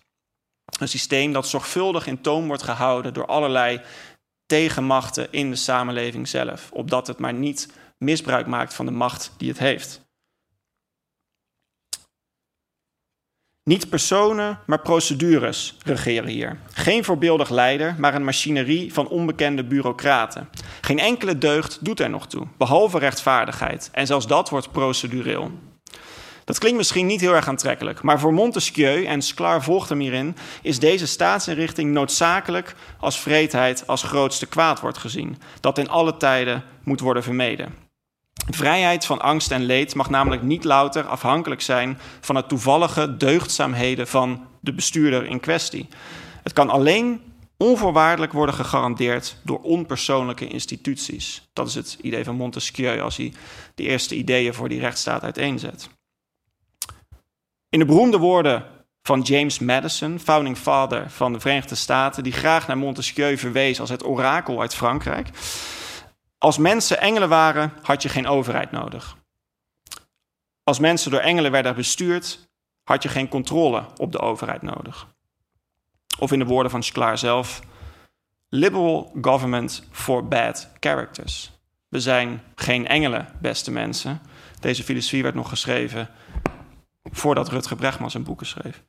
Een 0.80 0.88
systeem 0.88 1.33
dat 1.33 1.49
zorgvuldig 1.49 2.07
in 2.07 2.21
toom 2.21 2.47
wordt 2.47 2.62
gehouden 2.62 3.14
door 3.14 3.26
allerlei 3.26 3.80
tegenmachten 4.47 5.28
in 5.30 5.50
de 5.50 5.57
samenleving 5.57 6.28
zelf, 6.28 6.71
opdat 6.73 7.07
het 7.07 7.18
maar 7.18 7.35
niet 7.35 7.68
misbruik 7.99 8.47
maakt 8.47 8.75
van 8.75 8.87
de 8.87 8.92
macht 8.92 9.33
die 9.37 9.49
het 9.49 9.59
heeft. 9.59 10.08
Niet 13.68 13.88
personen, 13.88 14.58
maar 14.66 14.80
procedures 14.80 15.76
regeren 15.84 16.28
hier. 16.28 16.58
Geen 16.72 17.04
voorbeeldig 17.04 17.50
leider, 17.50 17.94
maar 17.98 18.14
een 18.14 18.25
machinerie 18.25 18.92
van 18.92 19.08
onbekende 19.08 19.64
bureaucraten. 19.64 20.48
Geen 20.80 20.98
enkele 20.98 21.38
deugd 21.38 21.78
doet 21.84 22.00
er 22.00 22.10
nog 22.10 22.26
toe, 22.26 22.46
behalve 22.58 22.98
rechtvaardigheid. 22.98 23.88
En 23.92 24.06
zelfs 24.06 24.26
dat 24.26 24.48
wordt 24.48 24.72
procedureel. 24.72 25.50
Dat 26.44 26.58
klinkt 26.58 26.78
misschien 26.78 27.06
niet 27.06 27.20
heel 27.20 27.34
erg 27.34 27.48
aantrekkelijk, 27.48 28.02
maar 28.02 28.20
voor 28.20 28.32
Montesquieu, 28.32 29.04
en 29.04 29.22
Sklar 29.22 29.62
volgt 29.62 29.88
hem 29.88 30.00
hierin, 30.00 30.37
is 30.62 30.78
deze 30.78 31.06
staatsinrichting 31.06 31.92
noodzakelijk 31.92 32.75
als 33.00 33.20
vreedheid 33.20 33.87
als 33.87 34.02
grootste 34.02 34.46
kwaad 34.46 34.80
wordt 34.80 34.98
gezien, 34.98 35.38
dat 35.60 35.78
in 35.78 35.88
alle 35.88 36.16
tijden 36.16 36.64
moet 36.82 37.00
worden 37.00 37.22
vermeden. 37.22 37.88
Vrijheid 38.47 39.04
van 39.04 39.21
angst 39.21 39.50
en 39.50 39.64
leed 39.64 39.95
mag 39.95 40.11
namelijk 40.11 40.42
niet 40.42 40.64
louter 40.64 41.07
afhankelijk 41.07 41.61
zijn 41.61 41.99
van 42.21 42.37
het 42.37 42.49
toevallige 42.49 43.16
deugdzaamheden 43.16 44.09
van 44.09 44.47
de 44.61 44.73
bestuurder 44.73 45.26
in 45.26 45.40
kwestie. 45.40 45.88
Het 46.42 46.52
kan 46.52 46.71
alleen 46.71 47.21
onvoorwaardelijk 47.57 48.33
worden 48.33 48.54
gegarandeerd 48.54 49.37
door 49.45 49.61
onpersoonlijke 49.61 50.49
instituties. 50.49 51.49
Dat 51.52 51.68
is 51.68 51.75
het 51.75 51.99
idee 52.00 52.25
van 52.25 52.35
Montesquieu 52.35 53.00
als 53.00 53.16
hij 53.16 53.33
de 53.75 53.83
eerste 53.83 54.14
ideeën 54.14 54.54
voor 54.54 54.68
die 54.68 54.80
rechtsstaat 54.80 55.23
uiteenzet. 55.23 55.88
In 57.68 57.78
de 57.78 57.85
beroemde 57.85 58.18
woorden 58.18 58.64
van 59.02 59.21
James 59.21 59.59
Madison, 59.59 60.18
founding 60.21 60.57
father 60.57 61.11
van 61.11 61.33
de 61.33 61.40
Verenigde 61.40 61.75
Staten, 61.75 62.23
die 62.23 62.33
graag 62.33 62.66
naar 62.66 62.78
Montesquieu 62.78 63.38
verwees 63.38 63.80
als 63.80 63.90
het 63.90 64.04
orakel 64.04 64.61
uit 64.61 64.75
Frankrijk, 64.75 65.28
als 66.38 66.59
mensen 66.59 67.00
engelen 67.00 67.28
waren, 67.28 67.73
had 67.83 68.02
je 68.02 68.09
geen 68.09 68.26
overheid 68.26 68.71
nodig. 68.71 69.16
Als 70.62 70.78
mensen 70.78 71.11
door 71.11 71.21
engelen 71.21 71.50
werden 71.50 71.75
bestuurd, 71.75 72.49
had 72.83 73.02
je 73.02 73.09
geen 73.09 73.28
controle 73.28 73.87
op 73.97 74.12
de 74.12 74.18
overheid 74.18 74.62
nodig. 74.62 75.07
Of 76.18 76.33
in 76.33 76.38
de 76.38 76.45
woorden 76.45 76.71
van 76.71 76.83
Sklar 76.83 77.18
zelf: 77.18 77.61
liberal 78.49 79.12
government 79.21 79.87
for 79.90 80.28
bad 80.28 80.71
characters. 80.80 81.50
We 81.88 82.00
zijn 82.00 82.42
geen 82.54 82.87
engelen, 82.87 83.28
beste 83.40 83.71
mensen. 83.71 84.21
Deze 84.61 84.85
filosofie 84.85 85.23
werd 85.23 85.35
nog 85.35 85.49
geschreven 85.49 86.11
voordat 87.02 87.49
Rutger 87.49 87.76
Bregman 87.76 88.11
zijn 88.11 88.23
boeken 88.23 88.47
schreef. 88.47 88.83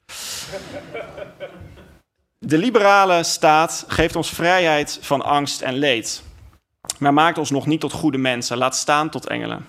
De 2.38 2.58
liberale 2.58 3.24
staat 3.24 3.86
geeft 3.88 4.16
ons 4.16 4.30
vrijheid 4.30 5.00
van 5.02 5.22
angst 5.22 5.62
en 5.62 5.74
leed 5.74 6.24
maar 7.00 7.14
maakt 7.14 7.38
ons 7.38 7.50
nog 7.50 7.66
niet 7.66 7.80
tot 7.80 7.92
goede 7.92 8.18
mensen, 8.18 8.58
laat 8.58 8.76
staan 8.76 9.10
tot 9.10 9.28
engelen. 9.28 9.66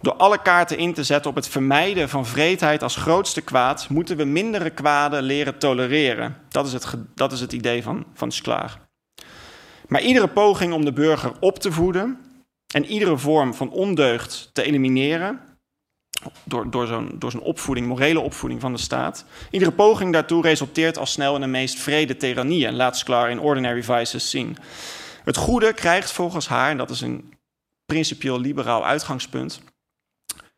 Door 0.00 0.14
alle 0.14 0.42
kaarten 0.42 0.78
in 0.78 0.94
te 0.94 1.04
zetten 1.04 1.30
op 1.30 1.36
het 1.36 1.48
vermijden 1.48 2.08
van 2.08 2.26
vreedheid 2.26 2.82
als 2.82 2.96
grootste 2.96 3.40
kwaad, 3.40 3.88
moeten 3.88 4.16
we 4.16 4.24
mindere 4.24 4.70
kwaden 4.70 5.22
leren 5.22 5.58
tolereren. 5.58 6.36
Dat 6.48 6.66
is 6.66 6.72
het, 6.72 6.86
dat 7.14 7.32
is 7.32 7.40
het 7.40 7.52
idee 7.52 7.82
van, 7.82 8.04
van 8.14 8.32
Sklar. 8.32 8.78
Maar 9.88 10.00
iedere 10.00 10.28
poging 10.28 10.72
om 10.72 10.84
de 10.84 10.92
burger 10.92 11.32
op 11.40 11.58
te 11.58 11.72
voeden 11.72 12.18
en 12.74 12.84
iedere 12.84 13.18
vorm 13.18 13.54
van 13.54 13.70
ondeugd 13.70 14.50
te 14.52 14.62
elimineren, 14.62 15.40
door, 16.44 16.70
door 16.70 16.86
zo'n 17.30 17.40
opvoeding, 17.40 17.86
morele 17.86 18.20
opvoeding 18.20 18.60
van 18.60 18.72
de 18.72 18.78
staat, 18.78 19.24
iedere 19.50 19.72
poging 19.72 20.12
daartoe 20.12 20.42
resulteert 20.42 20.98
al 20.98 21.06
snel 21.06 21.34
in 21.34 21.40
de 21.40 21.46
meest 21.46 21.78
vrede 21.78 22.16
tirannie, 22.16 22.72
laat 22.72 22.98
Sklar 22.98 23.30
in 23.30 23.40
Ordinary 23.40 23.82
Vices 23.82 24.30
zien. 24.30 24.56
Het 25.26 25.36
goede 25.36 25.72
krijgt 25.72 26.12
volgens 26.12 26.48
haar, 26.48 26.70
en 26.70 26.76
dat 26.76 26.90
is 26.90 27.00
een 27.00 27.32
principieel 27.86 28.40
liberaal 28.40 28.84
uitgangspunt, 28.84 29.60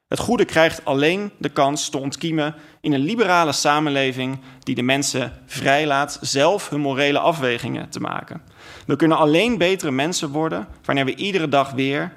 het 0.09 0.19
goede 0.19 0.45
krijgt 0.45 0.85
alleen 0.85 1.33
de 1.39 1.49
kans 1.49 1.89
te 1.89 1.99
ontkiemen 1.99 2.55
in 2.81 2.93
een 2.93 3.01
liberale 3.01 3.53
samenleving 3.53 4.41
die 4.59 4.75
de 4.75 4.83
mensen 4.83 5.43
vrijlaat 5.47 6.19
zelf 6.21 6.69
hun 6.69 6.81
morele 6.81 7.19
afwegingen 7.19 7.89
te 7.91 8.01
maken. 8.01 8.43
We 8.87 8.97
kunnen 8.97 9.19
alleen 9.19 9.59
betere 9.59 9.91
mensen 9.91 10.31
worden 10.31 10.69
wanneer 10.85 11.05
we 11.05 11.15
iedere 11.15 11.49
dag 11.49 11.71
weer, 11.71 12.13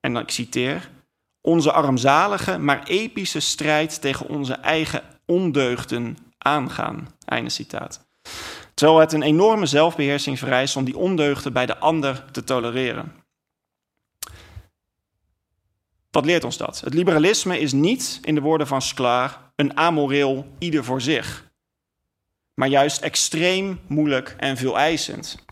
en 0.00 0.12
dan 0.12 0.22
ik 0.22 0.30
citeer, 0.30 0.90
onze 1.40 1.72
armzalige 1.72 2.58
maar 2.58 2.82
epische 2.82 3.40
strijd 3.40 4.00
tegen 4.00 4.28
onze 4.28 4.54
eigen 4.54 5.02
ondeugden 5.26 6.16
aangaan. 6.38 7.08
Einde 7.24 7.50
citaat. 7.50 8.06
Terwijl 8.76 9.00
het 9.00 9.12
een 9.12 9.22
enorme 9.22 9.66
zelfbeheersing 9.66 10.38
vereist 10.38 10.76
om 10.76 10.84
die 10.84 10.96
ondeugden 10.96 11.52
bij 11.52 11.66
de 11.66 11.78
ander 11.78 12.24
te 12.30 12.44
tolereren. 12.44 13.12
Wat 16.10 16.24
leert 16.24 16.44
ons 16.44 16.56
dat? 16.56 16.80
Het 16.80 16.94
liberalisme 16.94 17.58
is 17.58 17.72
niet, 17.72 18.18
in 18.22 18.34
de 18.34 18.40
woorden 18.40 18.66
van 18.66 18.82
Sklar, 18.82 19.52
een 19.54 19.76
amoreel 19.76 20.46
ieder 20.58 20.84
voor 20.84 21.00
zich, 21.00 21.50
maar 22.54 22.68
juist 22.68 23.02
extreem 23.02 23.80
moeilijk 23.86 24.34
en 24.38 24.56
veel 24.56 24.78
eisend. 24.78 25.44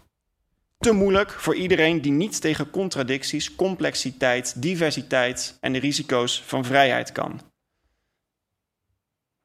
Te 0.78 0.92
moeilijk 0.92 1.30
voor 1.30 1.54
iedereen 1.54 2.00
die 2.00 2.12
niet 2.12 2.40
tegen 2.40 2.70
contradicties, 2.70 3.54
complexiteit, 3.54 4.62
diversiteit 4.62 5.56
en 5.60 5.72
de 5.72 5.78
risico's 5.78 6.42
van 6.42 6.64
vrijheid 6.64 7.12
kan. 7.12 7.40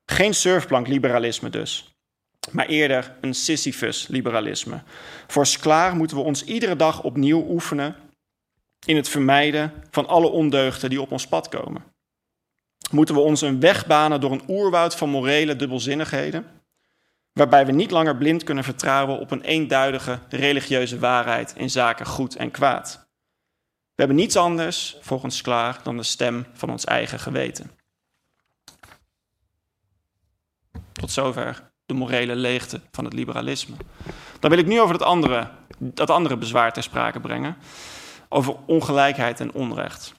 Geen 0.06 0.34
surfplank-liberalisme 0.34 1.50
dus 1.50 1.89
maar 2.52 2.66
eerder 2.66 3.16
een 3.22 3.34
Sisyphus-liberalisme. 3.34 4.82
Voor 5.28 5.46
Sklar 5.46 5.96
moeten 5.96 6.18
we 6.18 6.24
ons 6.24 6.44
iedere 6.44 6.76
dag 6.76 7.04
opnieuw 7.04 7.46
oefenen 7.50 7.96
in 8.86 8.96
het 8.96 9.10
vermijden 9.10 9.74
van 9.92 10.08
alle 10.08 10.30
ondeugden 10.30 10.90
die 10.90 11.02
op 11.02 11.12
ons 11.12 11.28
pad 11.28 11.50
komen. 11.50 11.84
Moeten 12.92 13.16
we 13.16 13.22
ons 13.22 13.42
een 13.42 13.60
weg 13.60 13.88
banen 13.88 14.22
door 14.22 14.32
een 14.32 14.44
oerwoud 14.48 14.96
van 14.96 15.10
morele 15.10 15.56
dubbelzinnigheden, 15.56 16.46
waarbij 17.34 17.66
we 17.66 17.72
niet 17.72 17.92
langer 17.92 18.18
blind 18.18 18.44
kunnen 18.44 18.64
vertrouwen 18.64 19.20
op 19.20 19.32
een 19.32 19.42
eenduidige 19.42 20.20
religieuze 20.30 21.00
waarheid 21.00 21.54
in 21.56 21.70
zaken 21.70 22.06
goed 22.06 22.36
en 22.36 22.52
kwaad. 22.52 23.08
We 23.96 24.06
hebben 24.06 24.16
niets 24.16 24.36
anders, 24.36 24.98
volgens 25.02 25.42
Klaar, 25.42 25.80
dan 25.84 25.98
de 25.98 26.04
stem 26.04 26.46
van 26.54 26.70
ons 26.70 26.86
eigen 26.86 27.20
geweten. 27.20 27.72
Tot 30.92 31.12
zover 31.12 31.69
de 31.90 31.96
morele 31.96 32.36
leegte 32.36 32.82
van 32.92 33.04
het 33.04 33.14
liberalisme. 33.14 33.76
Dan 34.40 34.50
wil 34.50 34.60
ik 34.60 34.66
nu 34.66 34.82
over 34.82 34.98
dat 34.98 35.08
andere, 35.08 35.50
dat 35.78 36.10
andere 36.10 36.38
bezwaar 36.38 36.74
ter 36.74 36.84
sprake 36.84 37.20
brengen. 37.20 37.58
Over 38.30 38.56
ongelijkheid 38.66 39.40
en 39.40 39.54
onrecht. 39.54 40.14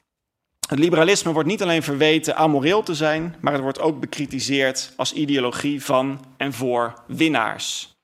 Het 0.68 0.78
liberalisme 0.78 1.32
wordt 1.32 1.48
niet 1.48 1.62
alleen 1.62 1.82
verweten 1.82 2.36
amoreel 2.36 2.82
te 2.82 2.94
zijn, 2.94 3.36
maar 3.40 3.52
het 3.52 3.62
wordt 3.62 3.80
ook 3.80 4.00
bekritiseerd 4.00 4.92
als 4.96 5.12
ideologie 5.12 5.84
van 5.84 6.24
en 6.36 6.52
voor 6.52 6.94
winnaars. 7.06 7.94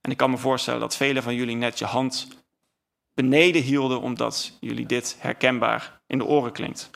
En 0.00 0.10
ik 0.10 0.16
kan 0.16 0.30
me 0.30 0.36
voorstellen 0.36 0.80
dat 0.80 0.96
velen 0.96 1.22
van 1.22 1.34
jullie 1.34 1.56
net 1.56 1.78
je 1.78 1.84
hand 1.84 2.28
beneden 3.14 3.62
hielden 3.62 4.00
omdat 4.00 4.56
jullie 4.60 4.86
dit 4.86 5.16
herkenbaar 5.18 6.00
in 6.06 6.18
de 6.18 6.24
oren 6.24 6.52
klinkt. 6.52 6.90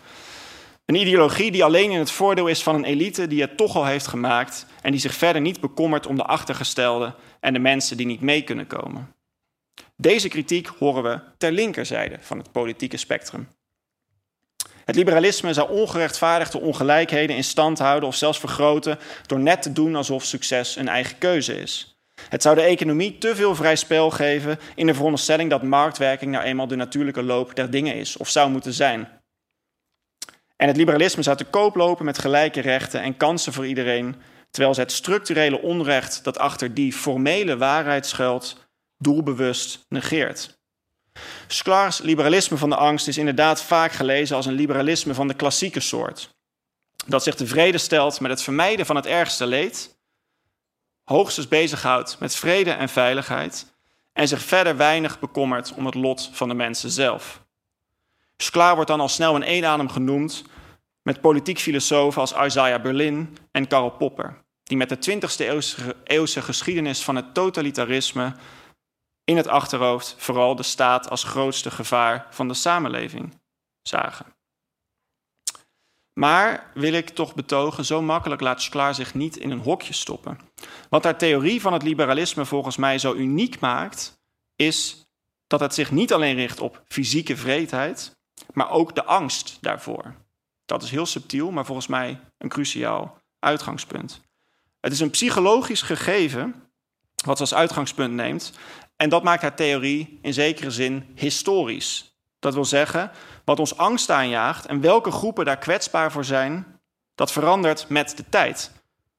Een 0.89 0.95
ideologie 0.95 1.51
die 1.51 1.65
alleen 1.65 1.91
in 1.91 1.99
het 1.99 2.11
voordeel 2.11 2.47
is 2.47 2.63
van 2.63 2.75
een 2.75 2.85
elite 2.85 3.27
die 3.27 3.41
het 3.41 3.57
toch 3.57 3.77
al 3.77 3.87
heeft 3.87 4.07
gemaakt 4.07 4.67
en 4.83 4.91
die 4.91 5.01
zich 5.01 5.15
verder 5.15 5.41
niet 5.41 5.61
bekommert 5.61 6.07
om 6.07 6.17
de 6.17 6.23
achtergestelde 6.23 7.15
en 7.41 7.53
de 7.53 7.59
mensen 7.59 7.97
die 7.97 8.07
niet 8.07 8.21
mee 8.21 8.43
kunnen 8.43 8.67
komen. 8.67 9.15
Deze 9.97 10.29
kritiek 10.29 10.67
horen 10.67 11.03
we 11.03 11.21
ter 11.39 11.53
linkerzijde 11.53 12.17
van 12.21 12.39
het 12.39 12.53
politieke 12.53 12.97
spectrum. 12.97 13.49
Het 14.85 14.97
liberalisme 14.97 15.53
zou 15.53 15.71
ongerechtvaardigde 15.71 16.61
ongelijkheden 16.61 17.37
in 17.37 17.45
stand 17.45 17.79
houden 17.79 18.09
of 18.09 18.15
zelfs 18.15 18.39
vergroten 18.39 18.99
door 19.27 19.41
net 19.41 19.63
te 19.63 19.73
doen 19.73 19.97
alsof 19.97 20.25
succes 20.25 20.77
een 20.77 20.89
eigen 20.89 21.19
keuze 21.19 21.61
is. 21.61 21.99
Het 22.29 22.43
zou 22.43 22.55
de 22.55 22.63
economie 22.63 23.19
te 23.19 23.37
veel 23.37 23.55
vrij 23.55 23.77
spel 23.77 24.11
geven 24.11 24.59
in 24.75 24.87
de 24.87 24.95
veronderstelling 24.95 25.51
dat 25.51 25.63
marktwerking 25.63 26.33
nou 26.33 26.45
eenmaal 26.45 26.67
de 26.67 26.77
natuurlijke 26.77 27.23
loop 27.23 27.55
der 27.55 27.71
dingen 27.71 27.95
is 27.95 28.17
of 28.17 28.29
zou 28.29 28.51
moeten 28.51 28.73
zijn. 28.73 29.18
En 30.59 30.67
het 30.69 30.77
liberalisme 30.77 31.23
zou 31.23 31.37
te 31.37 31.45
koop 31.45 31.75
lopen 31.75 32.05
met 32.05 32.19
gelijke 32.19 32.61
rechten 32.61 33.03
en 33.03 33.17
kansen 33.17 33.53
voor 33.53 33.67
iedereen, 33.67 34.17
terwijl 34.51 34.75
ze 34.75 34.81
het 34.81 34.93
structurele 34.93 35.63
onrecht 35.63 36.25
dat 36.25 36.39
achter 36.39 36.75
die 36.75 36.93
formele 36.93 37.57
waarheid 37.57 38.07
schuilt, 38.07 38.69
doelbewust 38.97 39.85
negeert. 39.89 40.59
Sklar's 41.47 41.99
liberalisme 41.99 42.57
van 42.57 42.71
de 42.71 42.77
angst 42.77 43.09
is 43.09 43.19
inderdaad 43.19 43.63
vaak 43.63 43.93
gelezen 43.93 44.37
als 44.37 44.47
een 44.47 44.53
liberalisme 44.53 45.15
van 45.15 45.29
de 45.29 45.35
klassieke 45.35 45.81
soort. 45.81 46.37
Dat 47.07 47.23
zich 47.23 47.35
tevreden 47.35 47.81
stelt 47.81 48.21
met 48.21 48.31
het 48.31 48.43
vermijden 48.43 48.87
van 48.87 48.97
het 48.97 49.07
ergste 49.07 49.47
leed, 49.47 49.99
hoogstens 51.05 51.49
bezighoudt 51.49 52.19
met 52.19 52.37
vrede 52.37 52.71
en 52.71 52.89
veiligheid 52.89 53.67
en 54.13 54.29
zich 54.29 54.43
verder 54.43 54.77
weinig 54.77 55.19
bekommert 55.19 55.73
om 55.75 55.87
het 55.87 55.95
lot 55.95 56.31
van 56.33 56.49
de 56.49 56.55
mensen 56.55 56.91
zelf. 56.91 57.47
Sklar 58.43 58.75
wordt 58.75 58.91
dan 58.91 59.01
al 59.01 59.09
snel 59.09 59.37
in 59.37 59.43
één 59.43 59.65
adem 59.65 59.89
genoemd 59.89 60.45
met 61.03 61.21
politiek 61.21 61.59
filosofen 61.59 62.21
als 62.21 62.33
Isaiah 62.33 62.83
Berlin 62.83 63.39
en 63.51 63.67
Karl 63.67 63.91
Popper, 63.91 64.45
die 64.63 64.77
met 64.77 64.89
de 64.89 65.21
20e 65.21 65.47
eeuwse, 66.05 66.43
geschiedenis 66.43 67.03
van 67.03 67.17
het 67.17 67.35
totalitarisme 67.35 68.35
in 69.25 69.37
het 69.37 69.49
achterhoofd 69.49 70.15
vooral 70.19 70.57
de 70.57 70.63
staat 70.63 71.11
als 71.11 71.25
grootste 71.25 71.71
gevaar 71.71 72.27
van 72.31 72.49
de 72.49 72.55
samenleving 72.55 73.41
zagen. 73.83 74.27
Maar 76.13 76.71
wil 76.75 76.93
ik 76.93 77.09
toch 77.09 77.35
betogen, 77.35 77.85
zo 77.85 78.03
makkelijk 78.03 78.41
laat 78.41 78.63
Sklar 78.63 78.95
zich 78.95 79.15
niet 79.15 79.37
in 79.37 79.51
een 79.51 79.63
hokje 79.63 79.93
stoppen. 79.93 80.39
Wat 80.89 81.05
haar 81.05 81.19
theorie 81.19 81.61
van 81.61 81.73
het 81.73 81.83
liberalisme 81.83 82.45
volgens 82.45 82.77
mij 82.77 82.99
zo 82.99 83.15
uniek 83.15 83.61
maakt, 83.61 84.21
is 84.57 85.07
dat 85.47 85.61
het 85.61 85.75
zich 85.75 85.91
niet 85.91 86.13
alleen 86.13 86.37
richt 86.37 86.61
op 86.61 86.83
fysieke 86.87 87.37
vreedheid, 87.37 88.18
maar 88.53 88.71
ook 88.71 88.95
de 88.95 89.05
angst 89.05 89.59
daarvoor. 89.61 90.15
Dat 90.65 90.83
is 90.83 90.91
heel 90.91 91.07
subtiel, 91.07 91.51
maar 91.51 91.65
volgens 91.65 91.87
mij 91.87 92.21
een 92.39 92.49
cruciaal 92.49 93.19
uitgangspunt. 93.39 94.21
Het 94.81 94.93
is 94.93 95.01
een 95.01 95.11
psychologisch 95.11 95.83
gegeven 95.83 96.69
wat 97.25 97.37
ze 97.37 97.43
als 97.43 97.55
uitgangspunt 97.55 98.13
neemt. 98.13 98.53
En 98.97 99.09
dat 99.09 99.23
maakt 99.23 99.43
haar 99.43 99.57
theorie 99.57 100.19
in 100.23 100.33
zekere 100.33 100.71
zin 100.71 101.13
historisch. 101.15 102.17
Dat 102.39 102.55
wil 102.55 102.65
zeggen, 102.65 103.11
wat 103.45 103.59
ons 103.59 103.77
angst 103.77 104.11
aanjaagt 104.11 104.67
en 104.67 104.81
welke 104.81 105.11
groepen 105.11 105.45
daar 105.45 105.59
kwetsbaar 105.59 106.13
voor 106.13 106.25
zijn, 106.25 106.81
dat 107.15 107.33
verandert 107.33 107.89
met 107.89 108.17
de 108.17 108.29
tijd. 108.29 108.73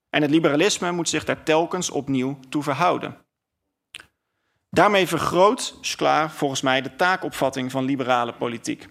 En 0.10 0.22
het 0.22 0.32
liberalisme 0.32 0.92
moet 0.92 1.10
zich 1.10 1.26
daar 1.26 1.44
telkens 1.44 1.90
opnieuw 1.90 2.40
toe 2.50 2.64
verhouden. 2.64 3.18
Daarmee 4.70 5.08
vergroot 5.08 5.78
Sklar 5.82 6.32
volgens 6.32 6.62
mij 6.62 6.82
de 6.82 6.96
taakopvatting 6.96 7.72
van 7.72 7.86
liberale 7.86 8.34
politiek. 8.34 8.88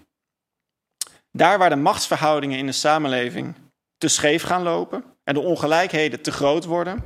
Daar 1.31 1.57
waar 1.57 1.69
de 1.69 1.75
machtsverhoudingen 1.75 2.57
in 2.57 2.65
de 2.65 2.71
samenleving 2.71 3.55
te 3.97 4.07
scheef 4.07 4.43
gaan 4.43 4.63
lopen 4.63 5.03
en 5.23 5.33
de 5.33 5.39
ongelijkheden 5.39 6.21
te 6.21 6.31
groot 6.31 6.65
worden, 6.65 7.03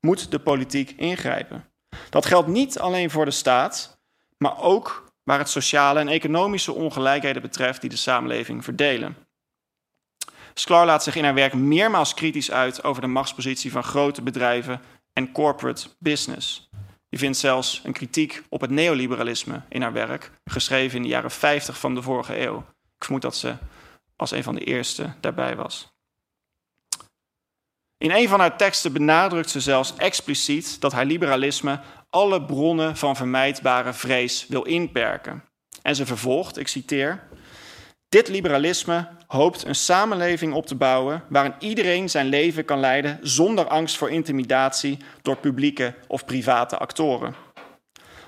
moet 0.00 0.30
de 0.30 0.38
politiek 0.38 0.90
ingrijpen. 0.90 1.64
Dat 2.10 2.26
geldt 2.26 2.48
niet 2.48 2.78
alleen 2.78 3.10
voor 3.10 3.24
de 3.24 3.30
staat, 3.30 3.98
maar 4.36 4.60
ook 4.60 5.12
waar 5.22 5.38
het 5.38 5.48
sociale 5.48 6.00
en 6.00 6.08
economische 6.08 6.72
ongelijkheden 6.72 7.42
betreft 7.42 7.80
die 7.80 7.90
de 7.90 7.96
samenleving 7.96 8.64
verdelen. 8.64 9.16
Sklar 10.54 10.86
laat 10.86 11.02
zich 11.02 11.16
in 11.16 11.24
haar 11.24 11.34
werk 11.34 11.54
meermaals 11.54 12.14
kritisch 12.14 12.50
uit 12.50 12.84
over 12.84 13.02
de 13.02 13.08
machtspositie 13.08 13.72
van 13.72 13.84
grote 13.84 14.22
bedrijven 14.22 14.80
en 15.12 15.32
corporate 15.32 15.88
business. 15.98 16.68
Je 17.08 17.18
vindt 17.18 17.38
zelfs 17.38 17.80
een 17.84 17.92
kritiek 17.92 18.42
op 18.48 18.60
het 18.60 18.70
neoliberalisme 18.70 19.62
in 19.68 19.82
haar 19.82 19.92
werk, 19.92 20.30
geschreven 20.44 20.96
in 20.96 21.02
de 21.02 21.08
jaren 21.08 21.30
50 21.30 21.78
van 21.78 21.94
de 21.94 22.02
vorige 22.02 22.40
eeuw. 22.40 22.64
Vermoed 23.04 23.22
dat 23.22 23.36
ze 23.36 23.56
als 24.16 24.30
een 24.30 24.42
van 24.42 24.54
de 24.54 24.64
eerste 24.64 25.12
daarbij 25.20 25.56
was. 25.56 25.92
In 27.98 28.10
een 28.10 28.28
van 28.28 28.40
haar 28.40 28.56
teksten 28.56 28.92
benadrukt 28.92 29.50
ze 29.50 29.60
zelfs 29.60 29.94
expliciet 29.96 30.80
dat 30.80 30.92
haar 30.92 31.04
liberalisme 31.04 31.80
alle 32.10 32.44
bronnen 32.44 32.96
van 32.96 33.16
vermijdbare 33.16 33.92
vrees 33.92 34.46
wil 34.48 34.62
inperken. 34.62 35.44
En 35.82 35.96
ze 35.96 36.06
vervolgt, 36.06 36.58
ik 36.58 36.68
citeer: 36.68 37.28
Dit 38.08 38.28
liberalisme 38.28 39.08
hoopt 39.26 39.64
een 39.64 39.74
samenleving 39.74 40.52
op 40.54 40.66
te 40.66 40.74
bouwen 40.74 41.24
waarin 41.28 41.54
iedereen 41.58 42.10
zijn 42.10 42.26
leven 42.26 42.64
kan 42.64 42.80
leiden 42.80 43.18
zonder 43.22 43.68
angst 43.68 43.96
voor 43.96 44.10
intimidatie 44.10 44.98
door 45.22 45.36
publieke 45.36 45.94
of 46.06 46.24
private 46.24 46.78
actoren. 46.78 47.34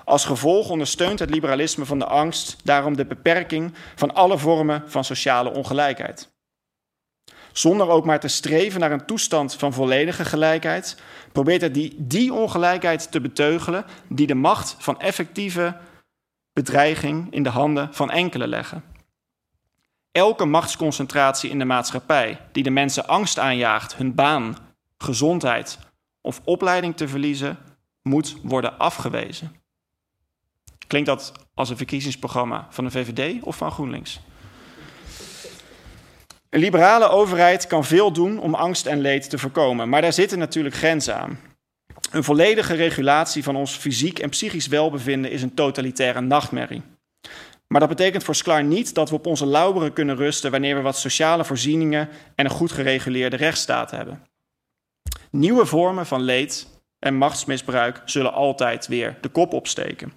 Als 0.05 0.25
gevolg 0.25 0.69
ondersteunt 0.69 1.19
het 1.19 1.29
liberalisme 1.29 1.85
van 1.85 1.99
de 1.99 2.05
angst 2.05 2.57
daarom 2.63 2.95
de 2.95 3.05
beperking 3.05 3.73
van 3.95 4.13
alle 4.13 4.37
vormen 4.37 4.83
van 4.85 5.03
sociale 5.03 5.53
ongelijkheid. 5.53 6.33
Zonder 7.51 7.89
ook 7.89 8.05
maar 8.05 8.19
te 8.19 8.27
streven 8.27 8.79
naar 8.79 8.91
een 8.91 9.05
toestand 9.05 9.55
van 9.55 9.73
volledige 9.73 10.25
gelijkheid, 10.25 10.97
probeert 11.31 11.61
het 11.61 11.73
die, 11.73 11.95
die 11.97 12.33
ongelijkheid 12.33 13.11
te 13.11 13.21
beteugelen 13.21 13.85
die 14.09 14.27
de 14.27 14.35
macht 14.35 14.75
van 14.79 14.99
effectieve 14.99 15.77
bedreiging 16.53 17.33
in 17.33 17.43
de 17.43 17.49
handen 17.49 17.93
van 17.93 18.11
enkele 18.11 18.47
leggen. 18.47 18.83
Elke 20.11 20.45
machtsconcentratie 20.45 21.49
in 21.49 21.59
de 21.59 21.65
maatschappij 21.65 22.41
die 22.51 22.63
de 22.63 22.69
mensen 22.69 23.07
angst 23.07 23.39
aanjaagt 23.39 23.95
hun 23.95 24.15
baan, 24.15 24.57
gezondheid 24.97 25.79
of 26.21 26.41
opleiding 26.43 26.97
te 26.97 27.07
verliezen, 27.07 27.57
moet 28.01 28.35
worden 28.43 28.77
afgewezen. 28.77 29.63
Klinkt 30.87 31.07
dat 31.07 31.31
als 31.53 31.69
een 31.69 31.77
verkiezingsprogramma 31.77 32.67
van 32.69 32.83
de 32.83 32.91
VVD 32.91 33.43
of 33.43 33.57
van 33.57 33.71
GroenLinks? 33.71 34.19
Een 36.49 36.59
liberale 36.59 37.09
overheid 37.09 37.67
kan 37.67 37.85
veel 37.85 38.11
doen 38.11 38.39
om 38.39 38.55
angst 38.55 38.85
en 38.85 38.99
leed 38.99 39.29
te 39.29 39.37
voorkomen, 39.37 39.89
maar 39.89 40.01
daar 40.01 40.13
zitten 40.13 40.39
natuurlijk 40.39 40.75
grenzen 40.75 41.15
aan. 41.17 41.39
Een 42.11 42.23
volledige 42.23 42.73
regulatie 42.73 43.43
van 43.43 43.55
ons 43.55 43.71
fysiek 43.71 44.19
en 44.19 44.29
psychisch 44.29 44.67
welbevinden 44.67 45.31
is 45.31 45.41
een 45.41 45.53
totalitaire 45.53 46.21
nachtmerrie. 46.21 46.81
Maar 47.67 47.79
dat 47.79 47.89
betekent 47.89 48.23
voor 48.23 48.35
Sklar 48.35 48.63
niet 48.63 48.93
dat 48.93 49.09
we 49.09 49.15
op 49.15 49.25
onze 49.25 49.45
lauweren 49.45 49.93
kunnen 49.93 50.15
rusten 50.15 50.51
wanneer 50.51 50.75
we 50.75 50.81
wat 50.81 50.97
sociale 50.97 51.45
voorzieningen 51.45 52.09
en 52.35 52.45
een 52.45 52.51
goed 52.51 52.71
gereguleerde 52.71 53.35
rechtsstaat 53.35 53.91
hebben. 53.91 54.27
Nieuwe 55.31 55.65
vormen 55.65 56.05
van 56.05 56.21
leed 56.21 56.67
en 56.99 57.15
machtsmisbruik 57.15 58.01
zullen 58.05 58.33
altijd 58.33 58.87
weer 58.87 59.17
de 59.21 59.29
kop 59.29 59.53
opsteken. 59.53 60.13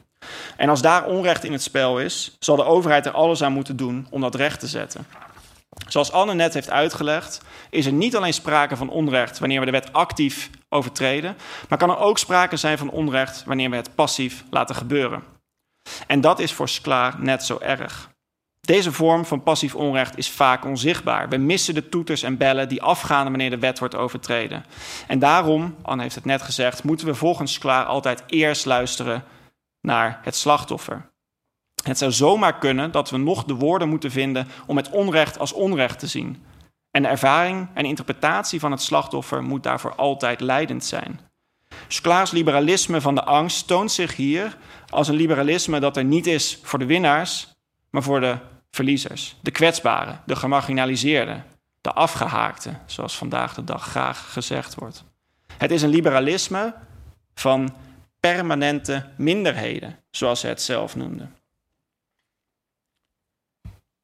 En 0.56 0.68
als 0.68 0.82
daar 0.82 1.04
onrecht 1.04 1.44
in 1.44 1.52
het 1.52 1.62
spel 1.62 2.00
is, 2.00 2.36
zal 2.38 2.56
de 2.56 2.64
overheid 2.64 3.06
er 3.06 3.12
alles 3.12 3.42
aan 3.42 3.52
moeten 3.52 3.76
doen 3.76 4.06
om 4.10 4.20
dat 4.20 4.34
recht 4.34 4.60
te 4.60 4.66
zetten. 4.66 5.06
Zoals 5.88 6.12
Anne 6.12 6.34
net 6.34 6.54
heeft 6.54 6.70
uitgelegd, 6.70 7.40
is 7.70 7.86
er 7.86 7.92
niet 7.92 8.16
alleen 8.16 8.34
sprake 8.34 8.76
van 8.76 8.90
onrecht 8.90 9.38
wanneer 9.38 9.60
we 9.60 9.66
de 9.66 9.72
wet 9.72 9.92
actief 9.92 10.50
overtreden, 10.68 11.36
maar 11.68 11.78
kan 11.78 11.90
er 11.90 11.98
ook 11.98 12.18
sprake 12.18 12.56
zijn 12.56 12.78
van 12.78 12.90
onrecht 12.90 13.44
wanneer 13.46 13.70
we 13.70 13.76
het 13.76 13.94
passief 13.94 14.44
laten 14.50 14.74
gebeuren. 14.74 15.22
En 16.06 16.20
dat 16.20 16.38
is 16.38 16.52
voor 16.52 16.68
Sklar 16.68 17.14
net 17.18 17.44
zo 17.44 17.58
erg. 17.60 18.10
Deze 18.60 18.92
vorm 18.92 19.24
van 19.24 19.42
passief 19.42 19.74
onrecht 19.74 20.18
is 20.18 20.30
vaak 20.30 20.64
onzichtbaar. 20.64 21.28
We 21.28 21.36
missen 21.36 21.74
de 21.74 21.88
toeters 21.88 22.22
en 22.22 22.36
bellen 22.36 22.68
die 22.68 22.82
afgaan 22.82 23.24
wanneer 23.24 23.50
de 23.50 23.58
wet 23.58 23.78
wordt 23.78 23.94
overtreden. 23.94 24.64
En 25.06 25.18
daarom, 25.18 25.76
Anne 25.82 26.02
heeft 26.02 26.14
het 26.14 26.24
net 26.24 26.42
gezegd, 26.42 26.84
moeten 26.84 27.06
we 27.06 27.14
volgens 27.14 27.52
Sklar 27.52 27.84
altijd 27.84 28.22
eerst 28.26 28.66
luisteren 28.66 29.24
naar 29.80 30.20
het 30.22 30.34
slachtoffer. 30.34 31.10
Het 31.82 31.98
zou 31.98 32.12
zomaar 32.12 32.58
kunnen 32.58 32.90
dat 32.90 33.10
we 33.10 33.16
nog 33.16 33.44
de 33.44 33.54
woorden 33.54 33.88
moeten 33.88 34.10
vinden 34.10 34.48
om 34.66 34.76
het 34.76 34.90
onrecht 34.90 35.38
als 35.38 35.52
onrecht 35.52 35.98
te 35.98 36.06
zien. 36.06 36.42
En 36.90 37.02
de 37.02 37.08
ervaring 37.08 37.68
en 37.74 37.84
interpretatie 37.84 38.60
van 38.60 38.70
het 38.70 38.82
slachtoffer 38.82 39.42
moet 39.42 39.62
daarvoor 39.62 39.94
altijd 39.94 40.40
leidend 40.40 40.84
zijn. 40.84 41.20
Sklaars 41.88 42.30
liberalisme 42.30 43.00
van 43.00 43.14
de 43.14 43.24
angst 43.24 43.66
toont 43.66 43.92
zich 43.92 44.16
hier 44.16 44.56
als 44.88 45.08
een 45.08 45.14
liberalisme 45.14 45.80
dat 45.80 45.96
er 45.96 46.04
niet 46.04 46.26
is 46.26 46.60
voor 46.62 46.78
de 46.78 46.86
winnaars, 46.86 47.48
maar 47.90 48.02
voor 48.02 48.20
de 48.20 48.36
verliezers, 48.70 49.36
de 49.40 49.50
kwetsbaren, 49.50 50.20
de 50.26 50.36
gemarginaliseerden, 50.36 51.44
de 51.80 51.92
afgehaakten, 51.92 52.80
zoals 52.86 53.16
vandaag 53.16 53.54
de 53.54 53.64
dag 53.64 53.86
graag 53.86 54.32
gezegd 54.32 54.74
wordt. 54.74 55.04
Het 55.56 55.70
is 55.70 55.82
een 55.82 55.88
liberalisme 55.88 56.74
van 57.34 57.74
permanente 58.20 59.08
minderheden, 59.16 59.98
zoals 60.10 60.40
ze 60.40 60.46
het 60.46 60.62
zelf 60.62 60.96
noemden. 60.96 61.36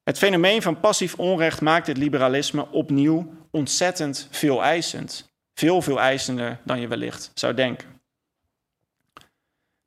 Het 0.03 0.17
fenomeen 0.17 0.61
van 0.61 0.79
passief 0.79 1.15
onrecht 1.15 1.61
maakt 1.61 1.87
het 1.87 1.97
liberalisme 1.97 2.71
opnieuw 2.71 3.33
ontzettend 3.51 4.27
veel 4.31 4.63
eisend. 4.63 5.33
Veel, 5.53 5.81
veel 5.81 5.99
eisender 5.99 6.59
dan 6.63 6.79
je 6.79 6.87
wellicht 6.87 7.31
zou 7.33 7.53
denken. 7.53 7.95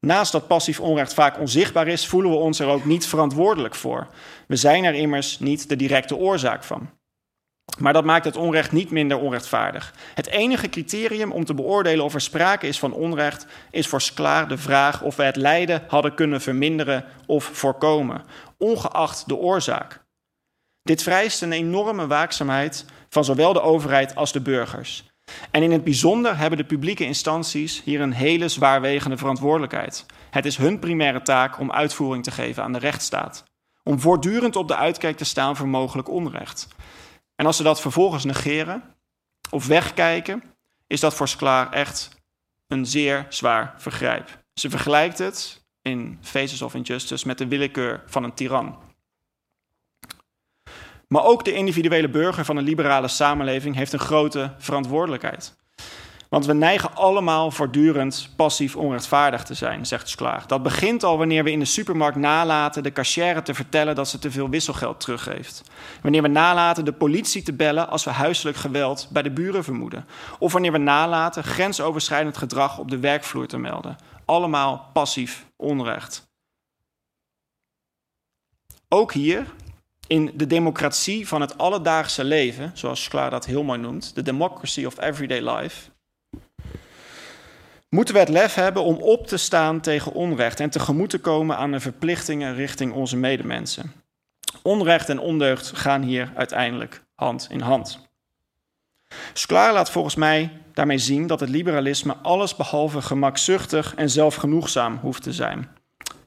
Naast 0.00 0.32
dat 0.32 0.46
passief 0.46 0.80
onrecht 0.80 1.14
vaak 1.14 1.38
onzichtbaar 1.38 1.88
is, 1.88 2.06
voelen 2.06 2.30
we 2.30 2.36
ons 2.36 2.58
er 2.58 2.66
ook 2.66 2.84
niet 2.84 3.06
verantwoordelijk 3.06 3.74
voor. 3.74 4.06
We 4.46 4.56
zijn 4.56 4.84
er 4.84 4.94
immers 4.94 5.38
niet 5.38 5.68
de 5.68 5.76
directe 5.76 6.16
oorzaak 6.16 6.64
van. 6.64 6.90
Maar 7.78 7.92
dat 7.92 8.04
maakt 8.04 8.24
het 8.24 8.36
onrecht 8.36 8.72
niet 8.72 8.90
minder 8.90 9.18
onrechtvaardig. 9.18 9.94
Het 10.14 10.26
enige 10.26 10.68
criterium 10.68 11.32
om 11.32 11.44
te 11.44 11.54
beoordelen 11.54 12.04
of 12.04 12.14
er 12.14 12.20
sprake 12.20 12.66
is 12.66 12.78
van 12.78 12.92
onrecht 12.92 13.46
is 13.70 13.86
voor 13.86 14.00
Sklar 14.00 14.48
de 14.48 14.58
vraag 14.58 15.02
of 15.02 15.16
we 15.16 15.22
het 15.22 15.36
lijden 15.36 15.84
hadden 15.88 16.14
kunnen 16.14 16.40
verminderen 16.40 17.04
of 17.26 17.44
voorkomen, 17.44 18.24
ongeacht 18.56 19.28
de 19.28 19.36
oorzaak. 19.36 20.06
Dit 20.82 21.02
vereist 21.02 21.42
een 21.42 21.52
enorme 21.52 22.06
waakzaamheid 22.06 22.84
van 23.08 23.24
zowel 23.24 23.52
de 23.52 23.60
overheid 23.60 24.14
als 24.14 24.32
de 24.32 24.40
burgers. 24.40 25.04
En 25.50 25.62
in 25.62 25.72
het 25.72 25.84
bijzonder 25.84 26.38
hebben 26.38 26.58
de 26.58 26.64
publieke 26.64 27.04
instanties 27.04 27.82
hier 27.84 28.00
een 28.00 28.12
hele 28.12 28.48
zwaarwegende 28.48 29.16
verantwoordelijkheid. 29.16 30.06
Het 30.30 30.46
is 30.46 30.56
hun 30.56 30.78
primaire 30.78 31.22
taak 31.22 31.58
om 31.58 31.72
uitvoering 31.72 32.24
te 32.24 32.30
geven 32.30 32.62
aan 32.62 32.72
de 32.72 32.78
rechtsstaat. 32.78 33.44
Om 33.82 34.00
voortdurend 34.00 34.56
op 34.56 34.68
de 34.68 34.76
uitkijk 34.76 35.16
te 35.16 35.24
staan 35.24 35.56
voor 35.56 35.68
mogelijk 35.68 36.08
onrecht. 36.08 36.68
En 37.40 37.46
als 37.46 37.56
ze 37.56 37.62
dat 37.62 37.80
vervolgens 37.80 38.24
negeren 38.24 38.94
of 39.50 39.66
wegkijken, 39.66 40.42
is 40.86 41.00
dat 41.00 41.14
voor 41.14 41.28
Sklar 41.28 41.72
echt 41.72 42.08
een 42.66 42.86
zeer 42.86 43.26
zwaar 43.28 43.74
vergrijp. 43.76 44.44
Ze 44.54 44.70
vergelijkt 44.70 45.18
het 45.18 45.64
in 45.82 46.18
Faces 46.20 46.62
of 46.62 46.74
Injustice 46.74 47.26
met 47.26 47.38
de 47.38 47.48
willekeur 47.48 48.02
van 48.06 48.24
een 48.24 48.34
tiran. 48.34 48.78
Maar 51.08 51.24
ook 51.24 51.44
de 51.44 51.52
individuele 51.52 52.08
burger 52.08 52.44
van 52.44 52.56
een 52.56 52.64
liberale 52.64 53.08
samenleving 53.08 53.74
heeft 53.74 53.92
een 53.92 53.98
grote 53.98 54.54
verantwoordelijkheid. 54.58 55.56
Want 56.28 56.46
we 56.46 56.52
neigen 56.52 56.94
allemaal 56.94 57.50
voortdurend 57.50 58.30
passief 58.36 58.76
onrechtvaardig 58.76 59.42
te 59.42 59.54
zijn, 59.54 59.86
zegt 59.86 60.08
Sklar. 60.08 60.42
Dat 60.46 60.62
begint 60.62 61.04
al 61.04 61.18
wanneer 61.18 61.44
we 61.44 61.50
in 61.50 61.58
de 61.58 61.64
supermarkt 61.64 62.16
nalaten 62.16 62.82
de 62.82 62.92
cashier 62.92 63.42
te 63.42 63.54
vertellen 63.54 63.94
dat 63.94 64.08
ze 64.08 64.18
te 64.18 64.30
veel 64.30 64.48
wisselgeld 64.48 65.00
teruggeeft. 65.00 65.62
Wanneer 66.02 66.22
we 66.22 66.28
nalaten 66.28 66.84
de 66.84 66.92
politie 66.92 67.42
te 67.42 67.52
bellen 67.52 67.88
als 67.88 68.04
we 68.04 68.10
huiselijk 68.10 68.56
geweld 68.56 69.08
bij 69.10 69.22
de 69.22 69.30
buren 69.30 69.64
vermoeden. 69.64 70.06
Of 70.38 70.52
wanneer 70.52 70.72
we 70.72 70.78
nalaten 70.78 71.44
grensoverschrijdend 71.44 72.36
gedrag 72.36 72.78
op 72.78 72.90
de 72.90 72.98
werkvloer 72.98 73.46
te 73.46 73.58
melden. 73.58 73.96
Allemaal 74.24 74.90
passief 74.92 75.46
onrecht. 75.56 76.26
Ook 78.88 79.12
hier, 79.12 79.46
in 80.06 80.30
de 80.34 80.46
democratie 80.46 81.28
van 81.28 81.40
het 81.40 81.58
alledaagse 81.58 82.24
leven, 82.24 82.70
zoals 82.74 83.02
Sklar 83.02 83.30
dat 83.30 83.46
heel 83.46 83.62
mooi 83.62 83.78
noemt, 83.78 84.14
de 84.14 84.22
democracy 84.22 84.84
of 84.84 85.00
everyday 85.00 85.50
life, 85.50 85.90
moeten 87.88 88.14
we 88.14 88.20
het 88.20 88.28
lef 88.28 88.54
hebben 88.54 88.82
om 88.82 88.96
op 88.96 89.26
te 89.26 89.36
staan 89.36 89.80
tegen 89.80 90.12
onrecht 90.12 90.60
en 90.60 90.70
tegemoet 90.70 91.10
te 91.10 91.18
komen 91.18 91.56
aan 91.56 91.72
de 91.72 91.80
verplichtingen 91.80 92.54
richting 92.54 92.92
onze 92.92 93.16
medemensen. 93.16 93.92
Onrecht 94.62 95.08
en 95.08 95.18
ondeugd 95.18 95.72
gaan 95.76 96.02
hier 96.02 96.32
uiteindelijk 96.34 97.02
hand 97.14 97.46
in 97.50 97.60
hand. 97.60 98.08
Sklar 99.32 99.72
laat 99.72 99.90
volgens 99.90 100.14
mij 100.14 100.62
daarmee 100.72 100.98
zien 100.98 101.26
dat 101.26 101.40
het 101.40 101.48
liberalisme 101.48 102.16
alles 102.16 102.56
behalve 102.56 103.02
gemakzuchtig 103.02 103.94
en 103.94 104.10
zelfgenoegzaam 104.10 104.96
hoeft 104.96 105.22
te 105.22 105.32
zijn. 105.32 105.68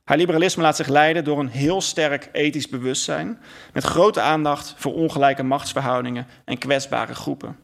Haar 0.04 0.18
liberalisme 0.18 0.64
laat 0.64 0.76
zich 0.76 0.88
leiden 0.88 1.24
door 1.24 1.40
een 1.40 1.50
heel 1.50 1.82
sterk 1.82 2.30
ethisch 2.32 2.70
bewustzijn, 2.70 3.40
met 3.74 3.84
grote 3.84 4.22
aandacht 4.22 4.74
voor 4.78 4.94
ongelijke 4.94 5.44
machtsverhoudingen 5.44 6.28
en 6.46 6.58
kwetsbare 6.58 7.16
groepen. 7.16 7.58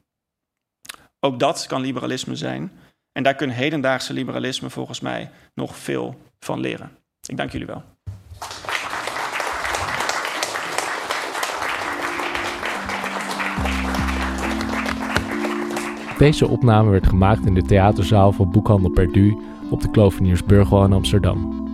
Ook 1.20 1.40
dat 1.40 1.66
kan 1.68 1.82
liberalisme 1.82 2.36
zijn, 2.36 2.72
en 3.18 3.24
daar 3.24 3.36
kunnen 3.36 3.56
hedendaagse 3.56 4.14
liberalisme 4.14 4.70
volgens 4.70 5.00
mij 5.00 5.30
nog 5.54 5.78
veel 5.78 6.16
van 6.40 6.60
leren. 6.60 6.92
Ik 7.26 7.38
dank 7.38 7.52
jullie 7.52 7.68
wel. 7.68 7.84
Deze 16.18 16.48
opname 16.48 16.90
werd 16.90 17.08
gemaakt 17.08 17.46
in 17.46 17.54
de 17.54 17.62
theaterzaal 17.62 18.32
van 18.32 18.52
Boekhandel 18.52 18.90
Perdu 18.90 19.38
op 19.70 19.82
de 19.82 19.92
Kloveniersburgwal 19.92 20.86
in 20.86 20.94
Amsterdam. 20.94 21.66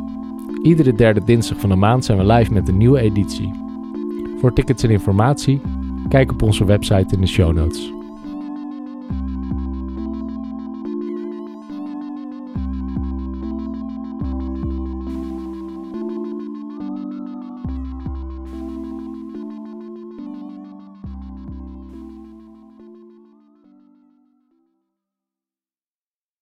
Iedere 0.62 0.94
derde 0.94 1.24
dinsdag 1.24 1.60
van 1.60 1.70
de 1.70 1.76
maand 1.76 2.06
zijn 2.06 2.18
we 2.18 2.26
live 2.26 2.54
met 2.54 2.68
een 2.68 2.78
nieuwe 2.78 3.00
editie. 3.00 3.52
Voor 4.40 4.54
tickets 4.54 4.84
en 4.84 4.90
informatie, 4.90 5.62
kijk 6.10 6.32
op 6.32 6.42
onze 6.42 6.66
website 6.66 7.16
in 7.16 7.22
de 7.22 7.28
show 7.28 7.54
notes. 7.54 8.03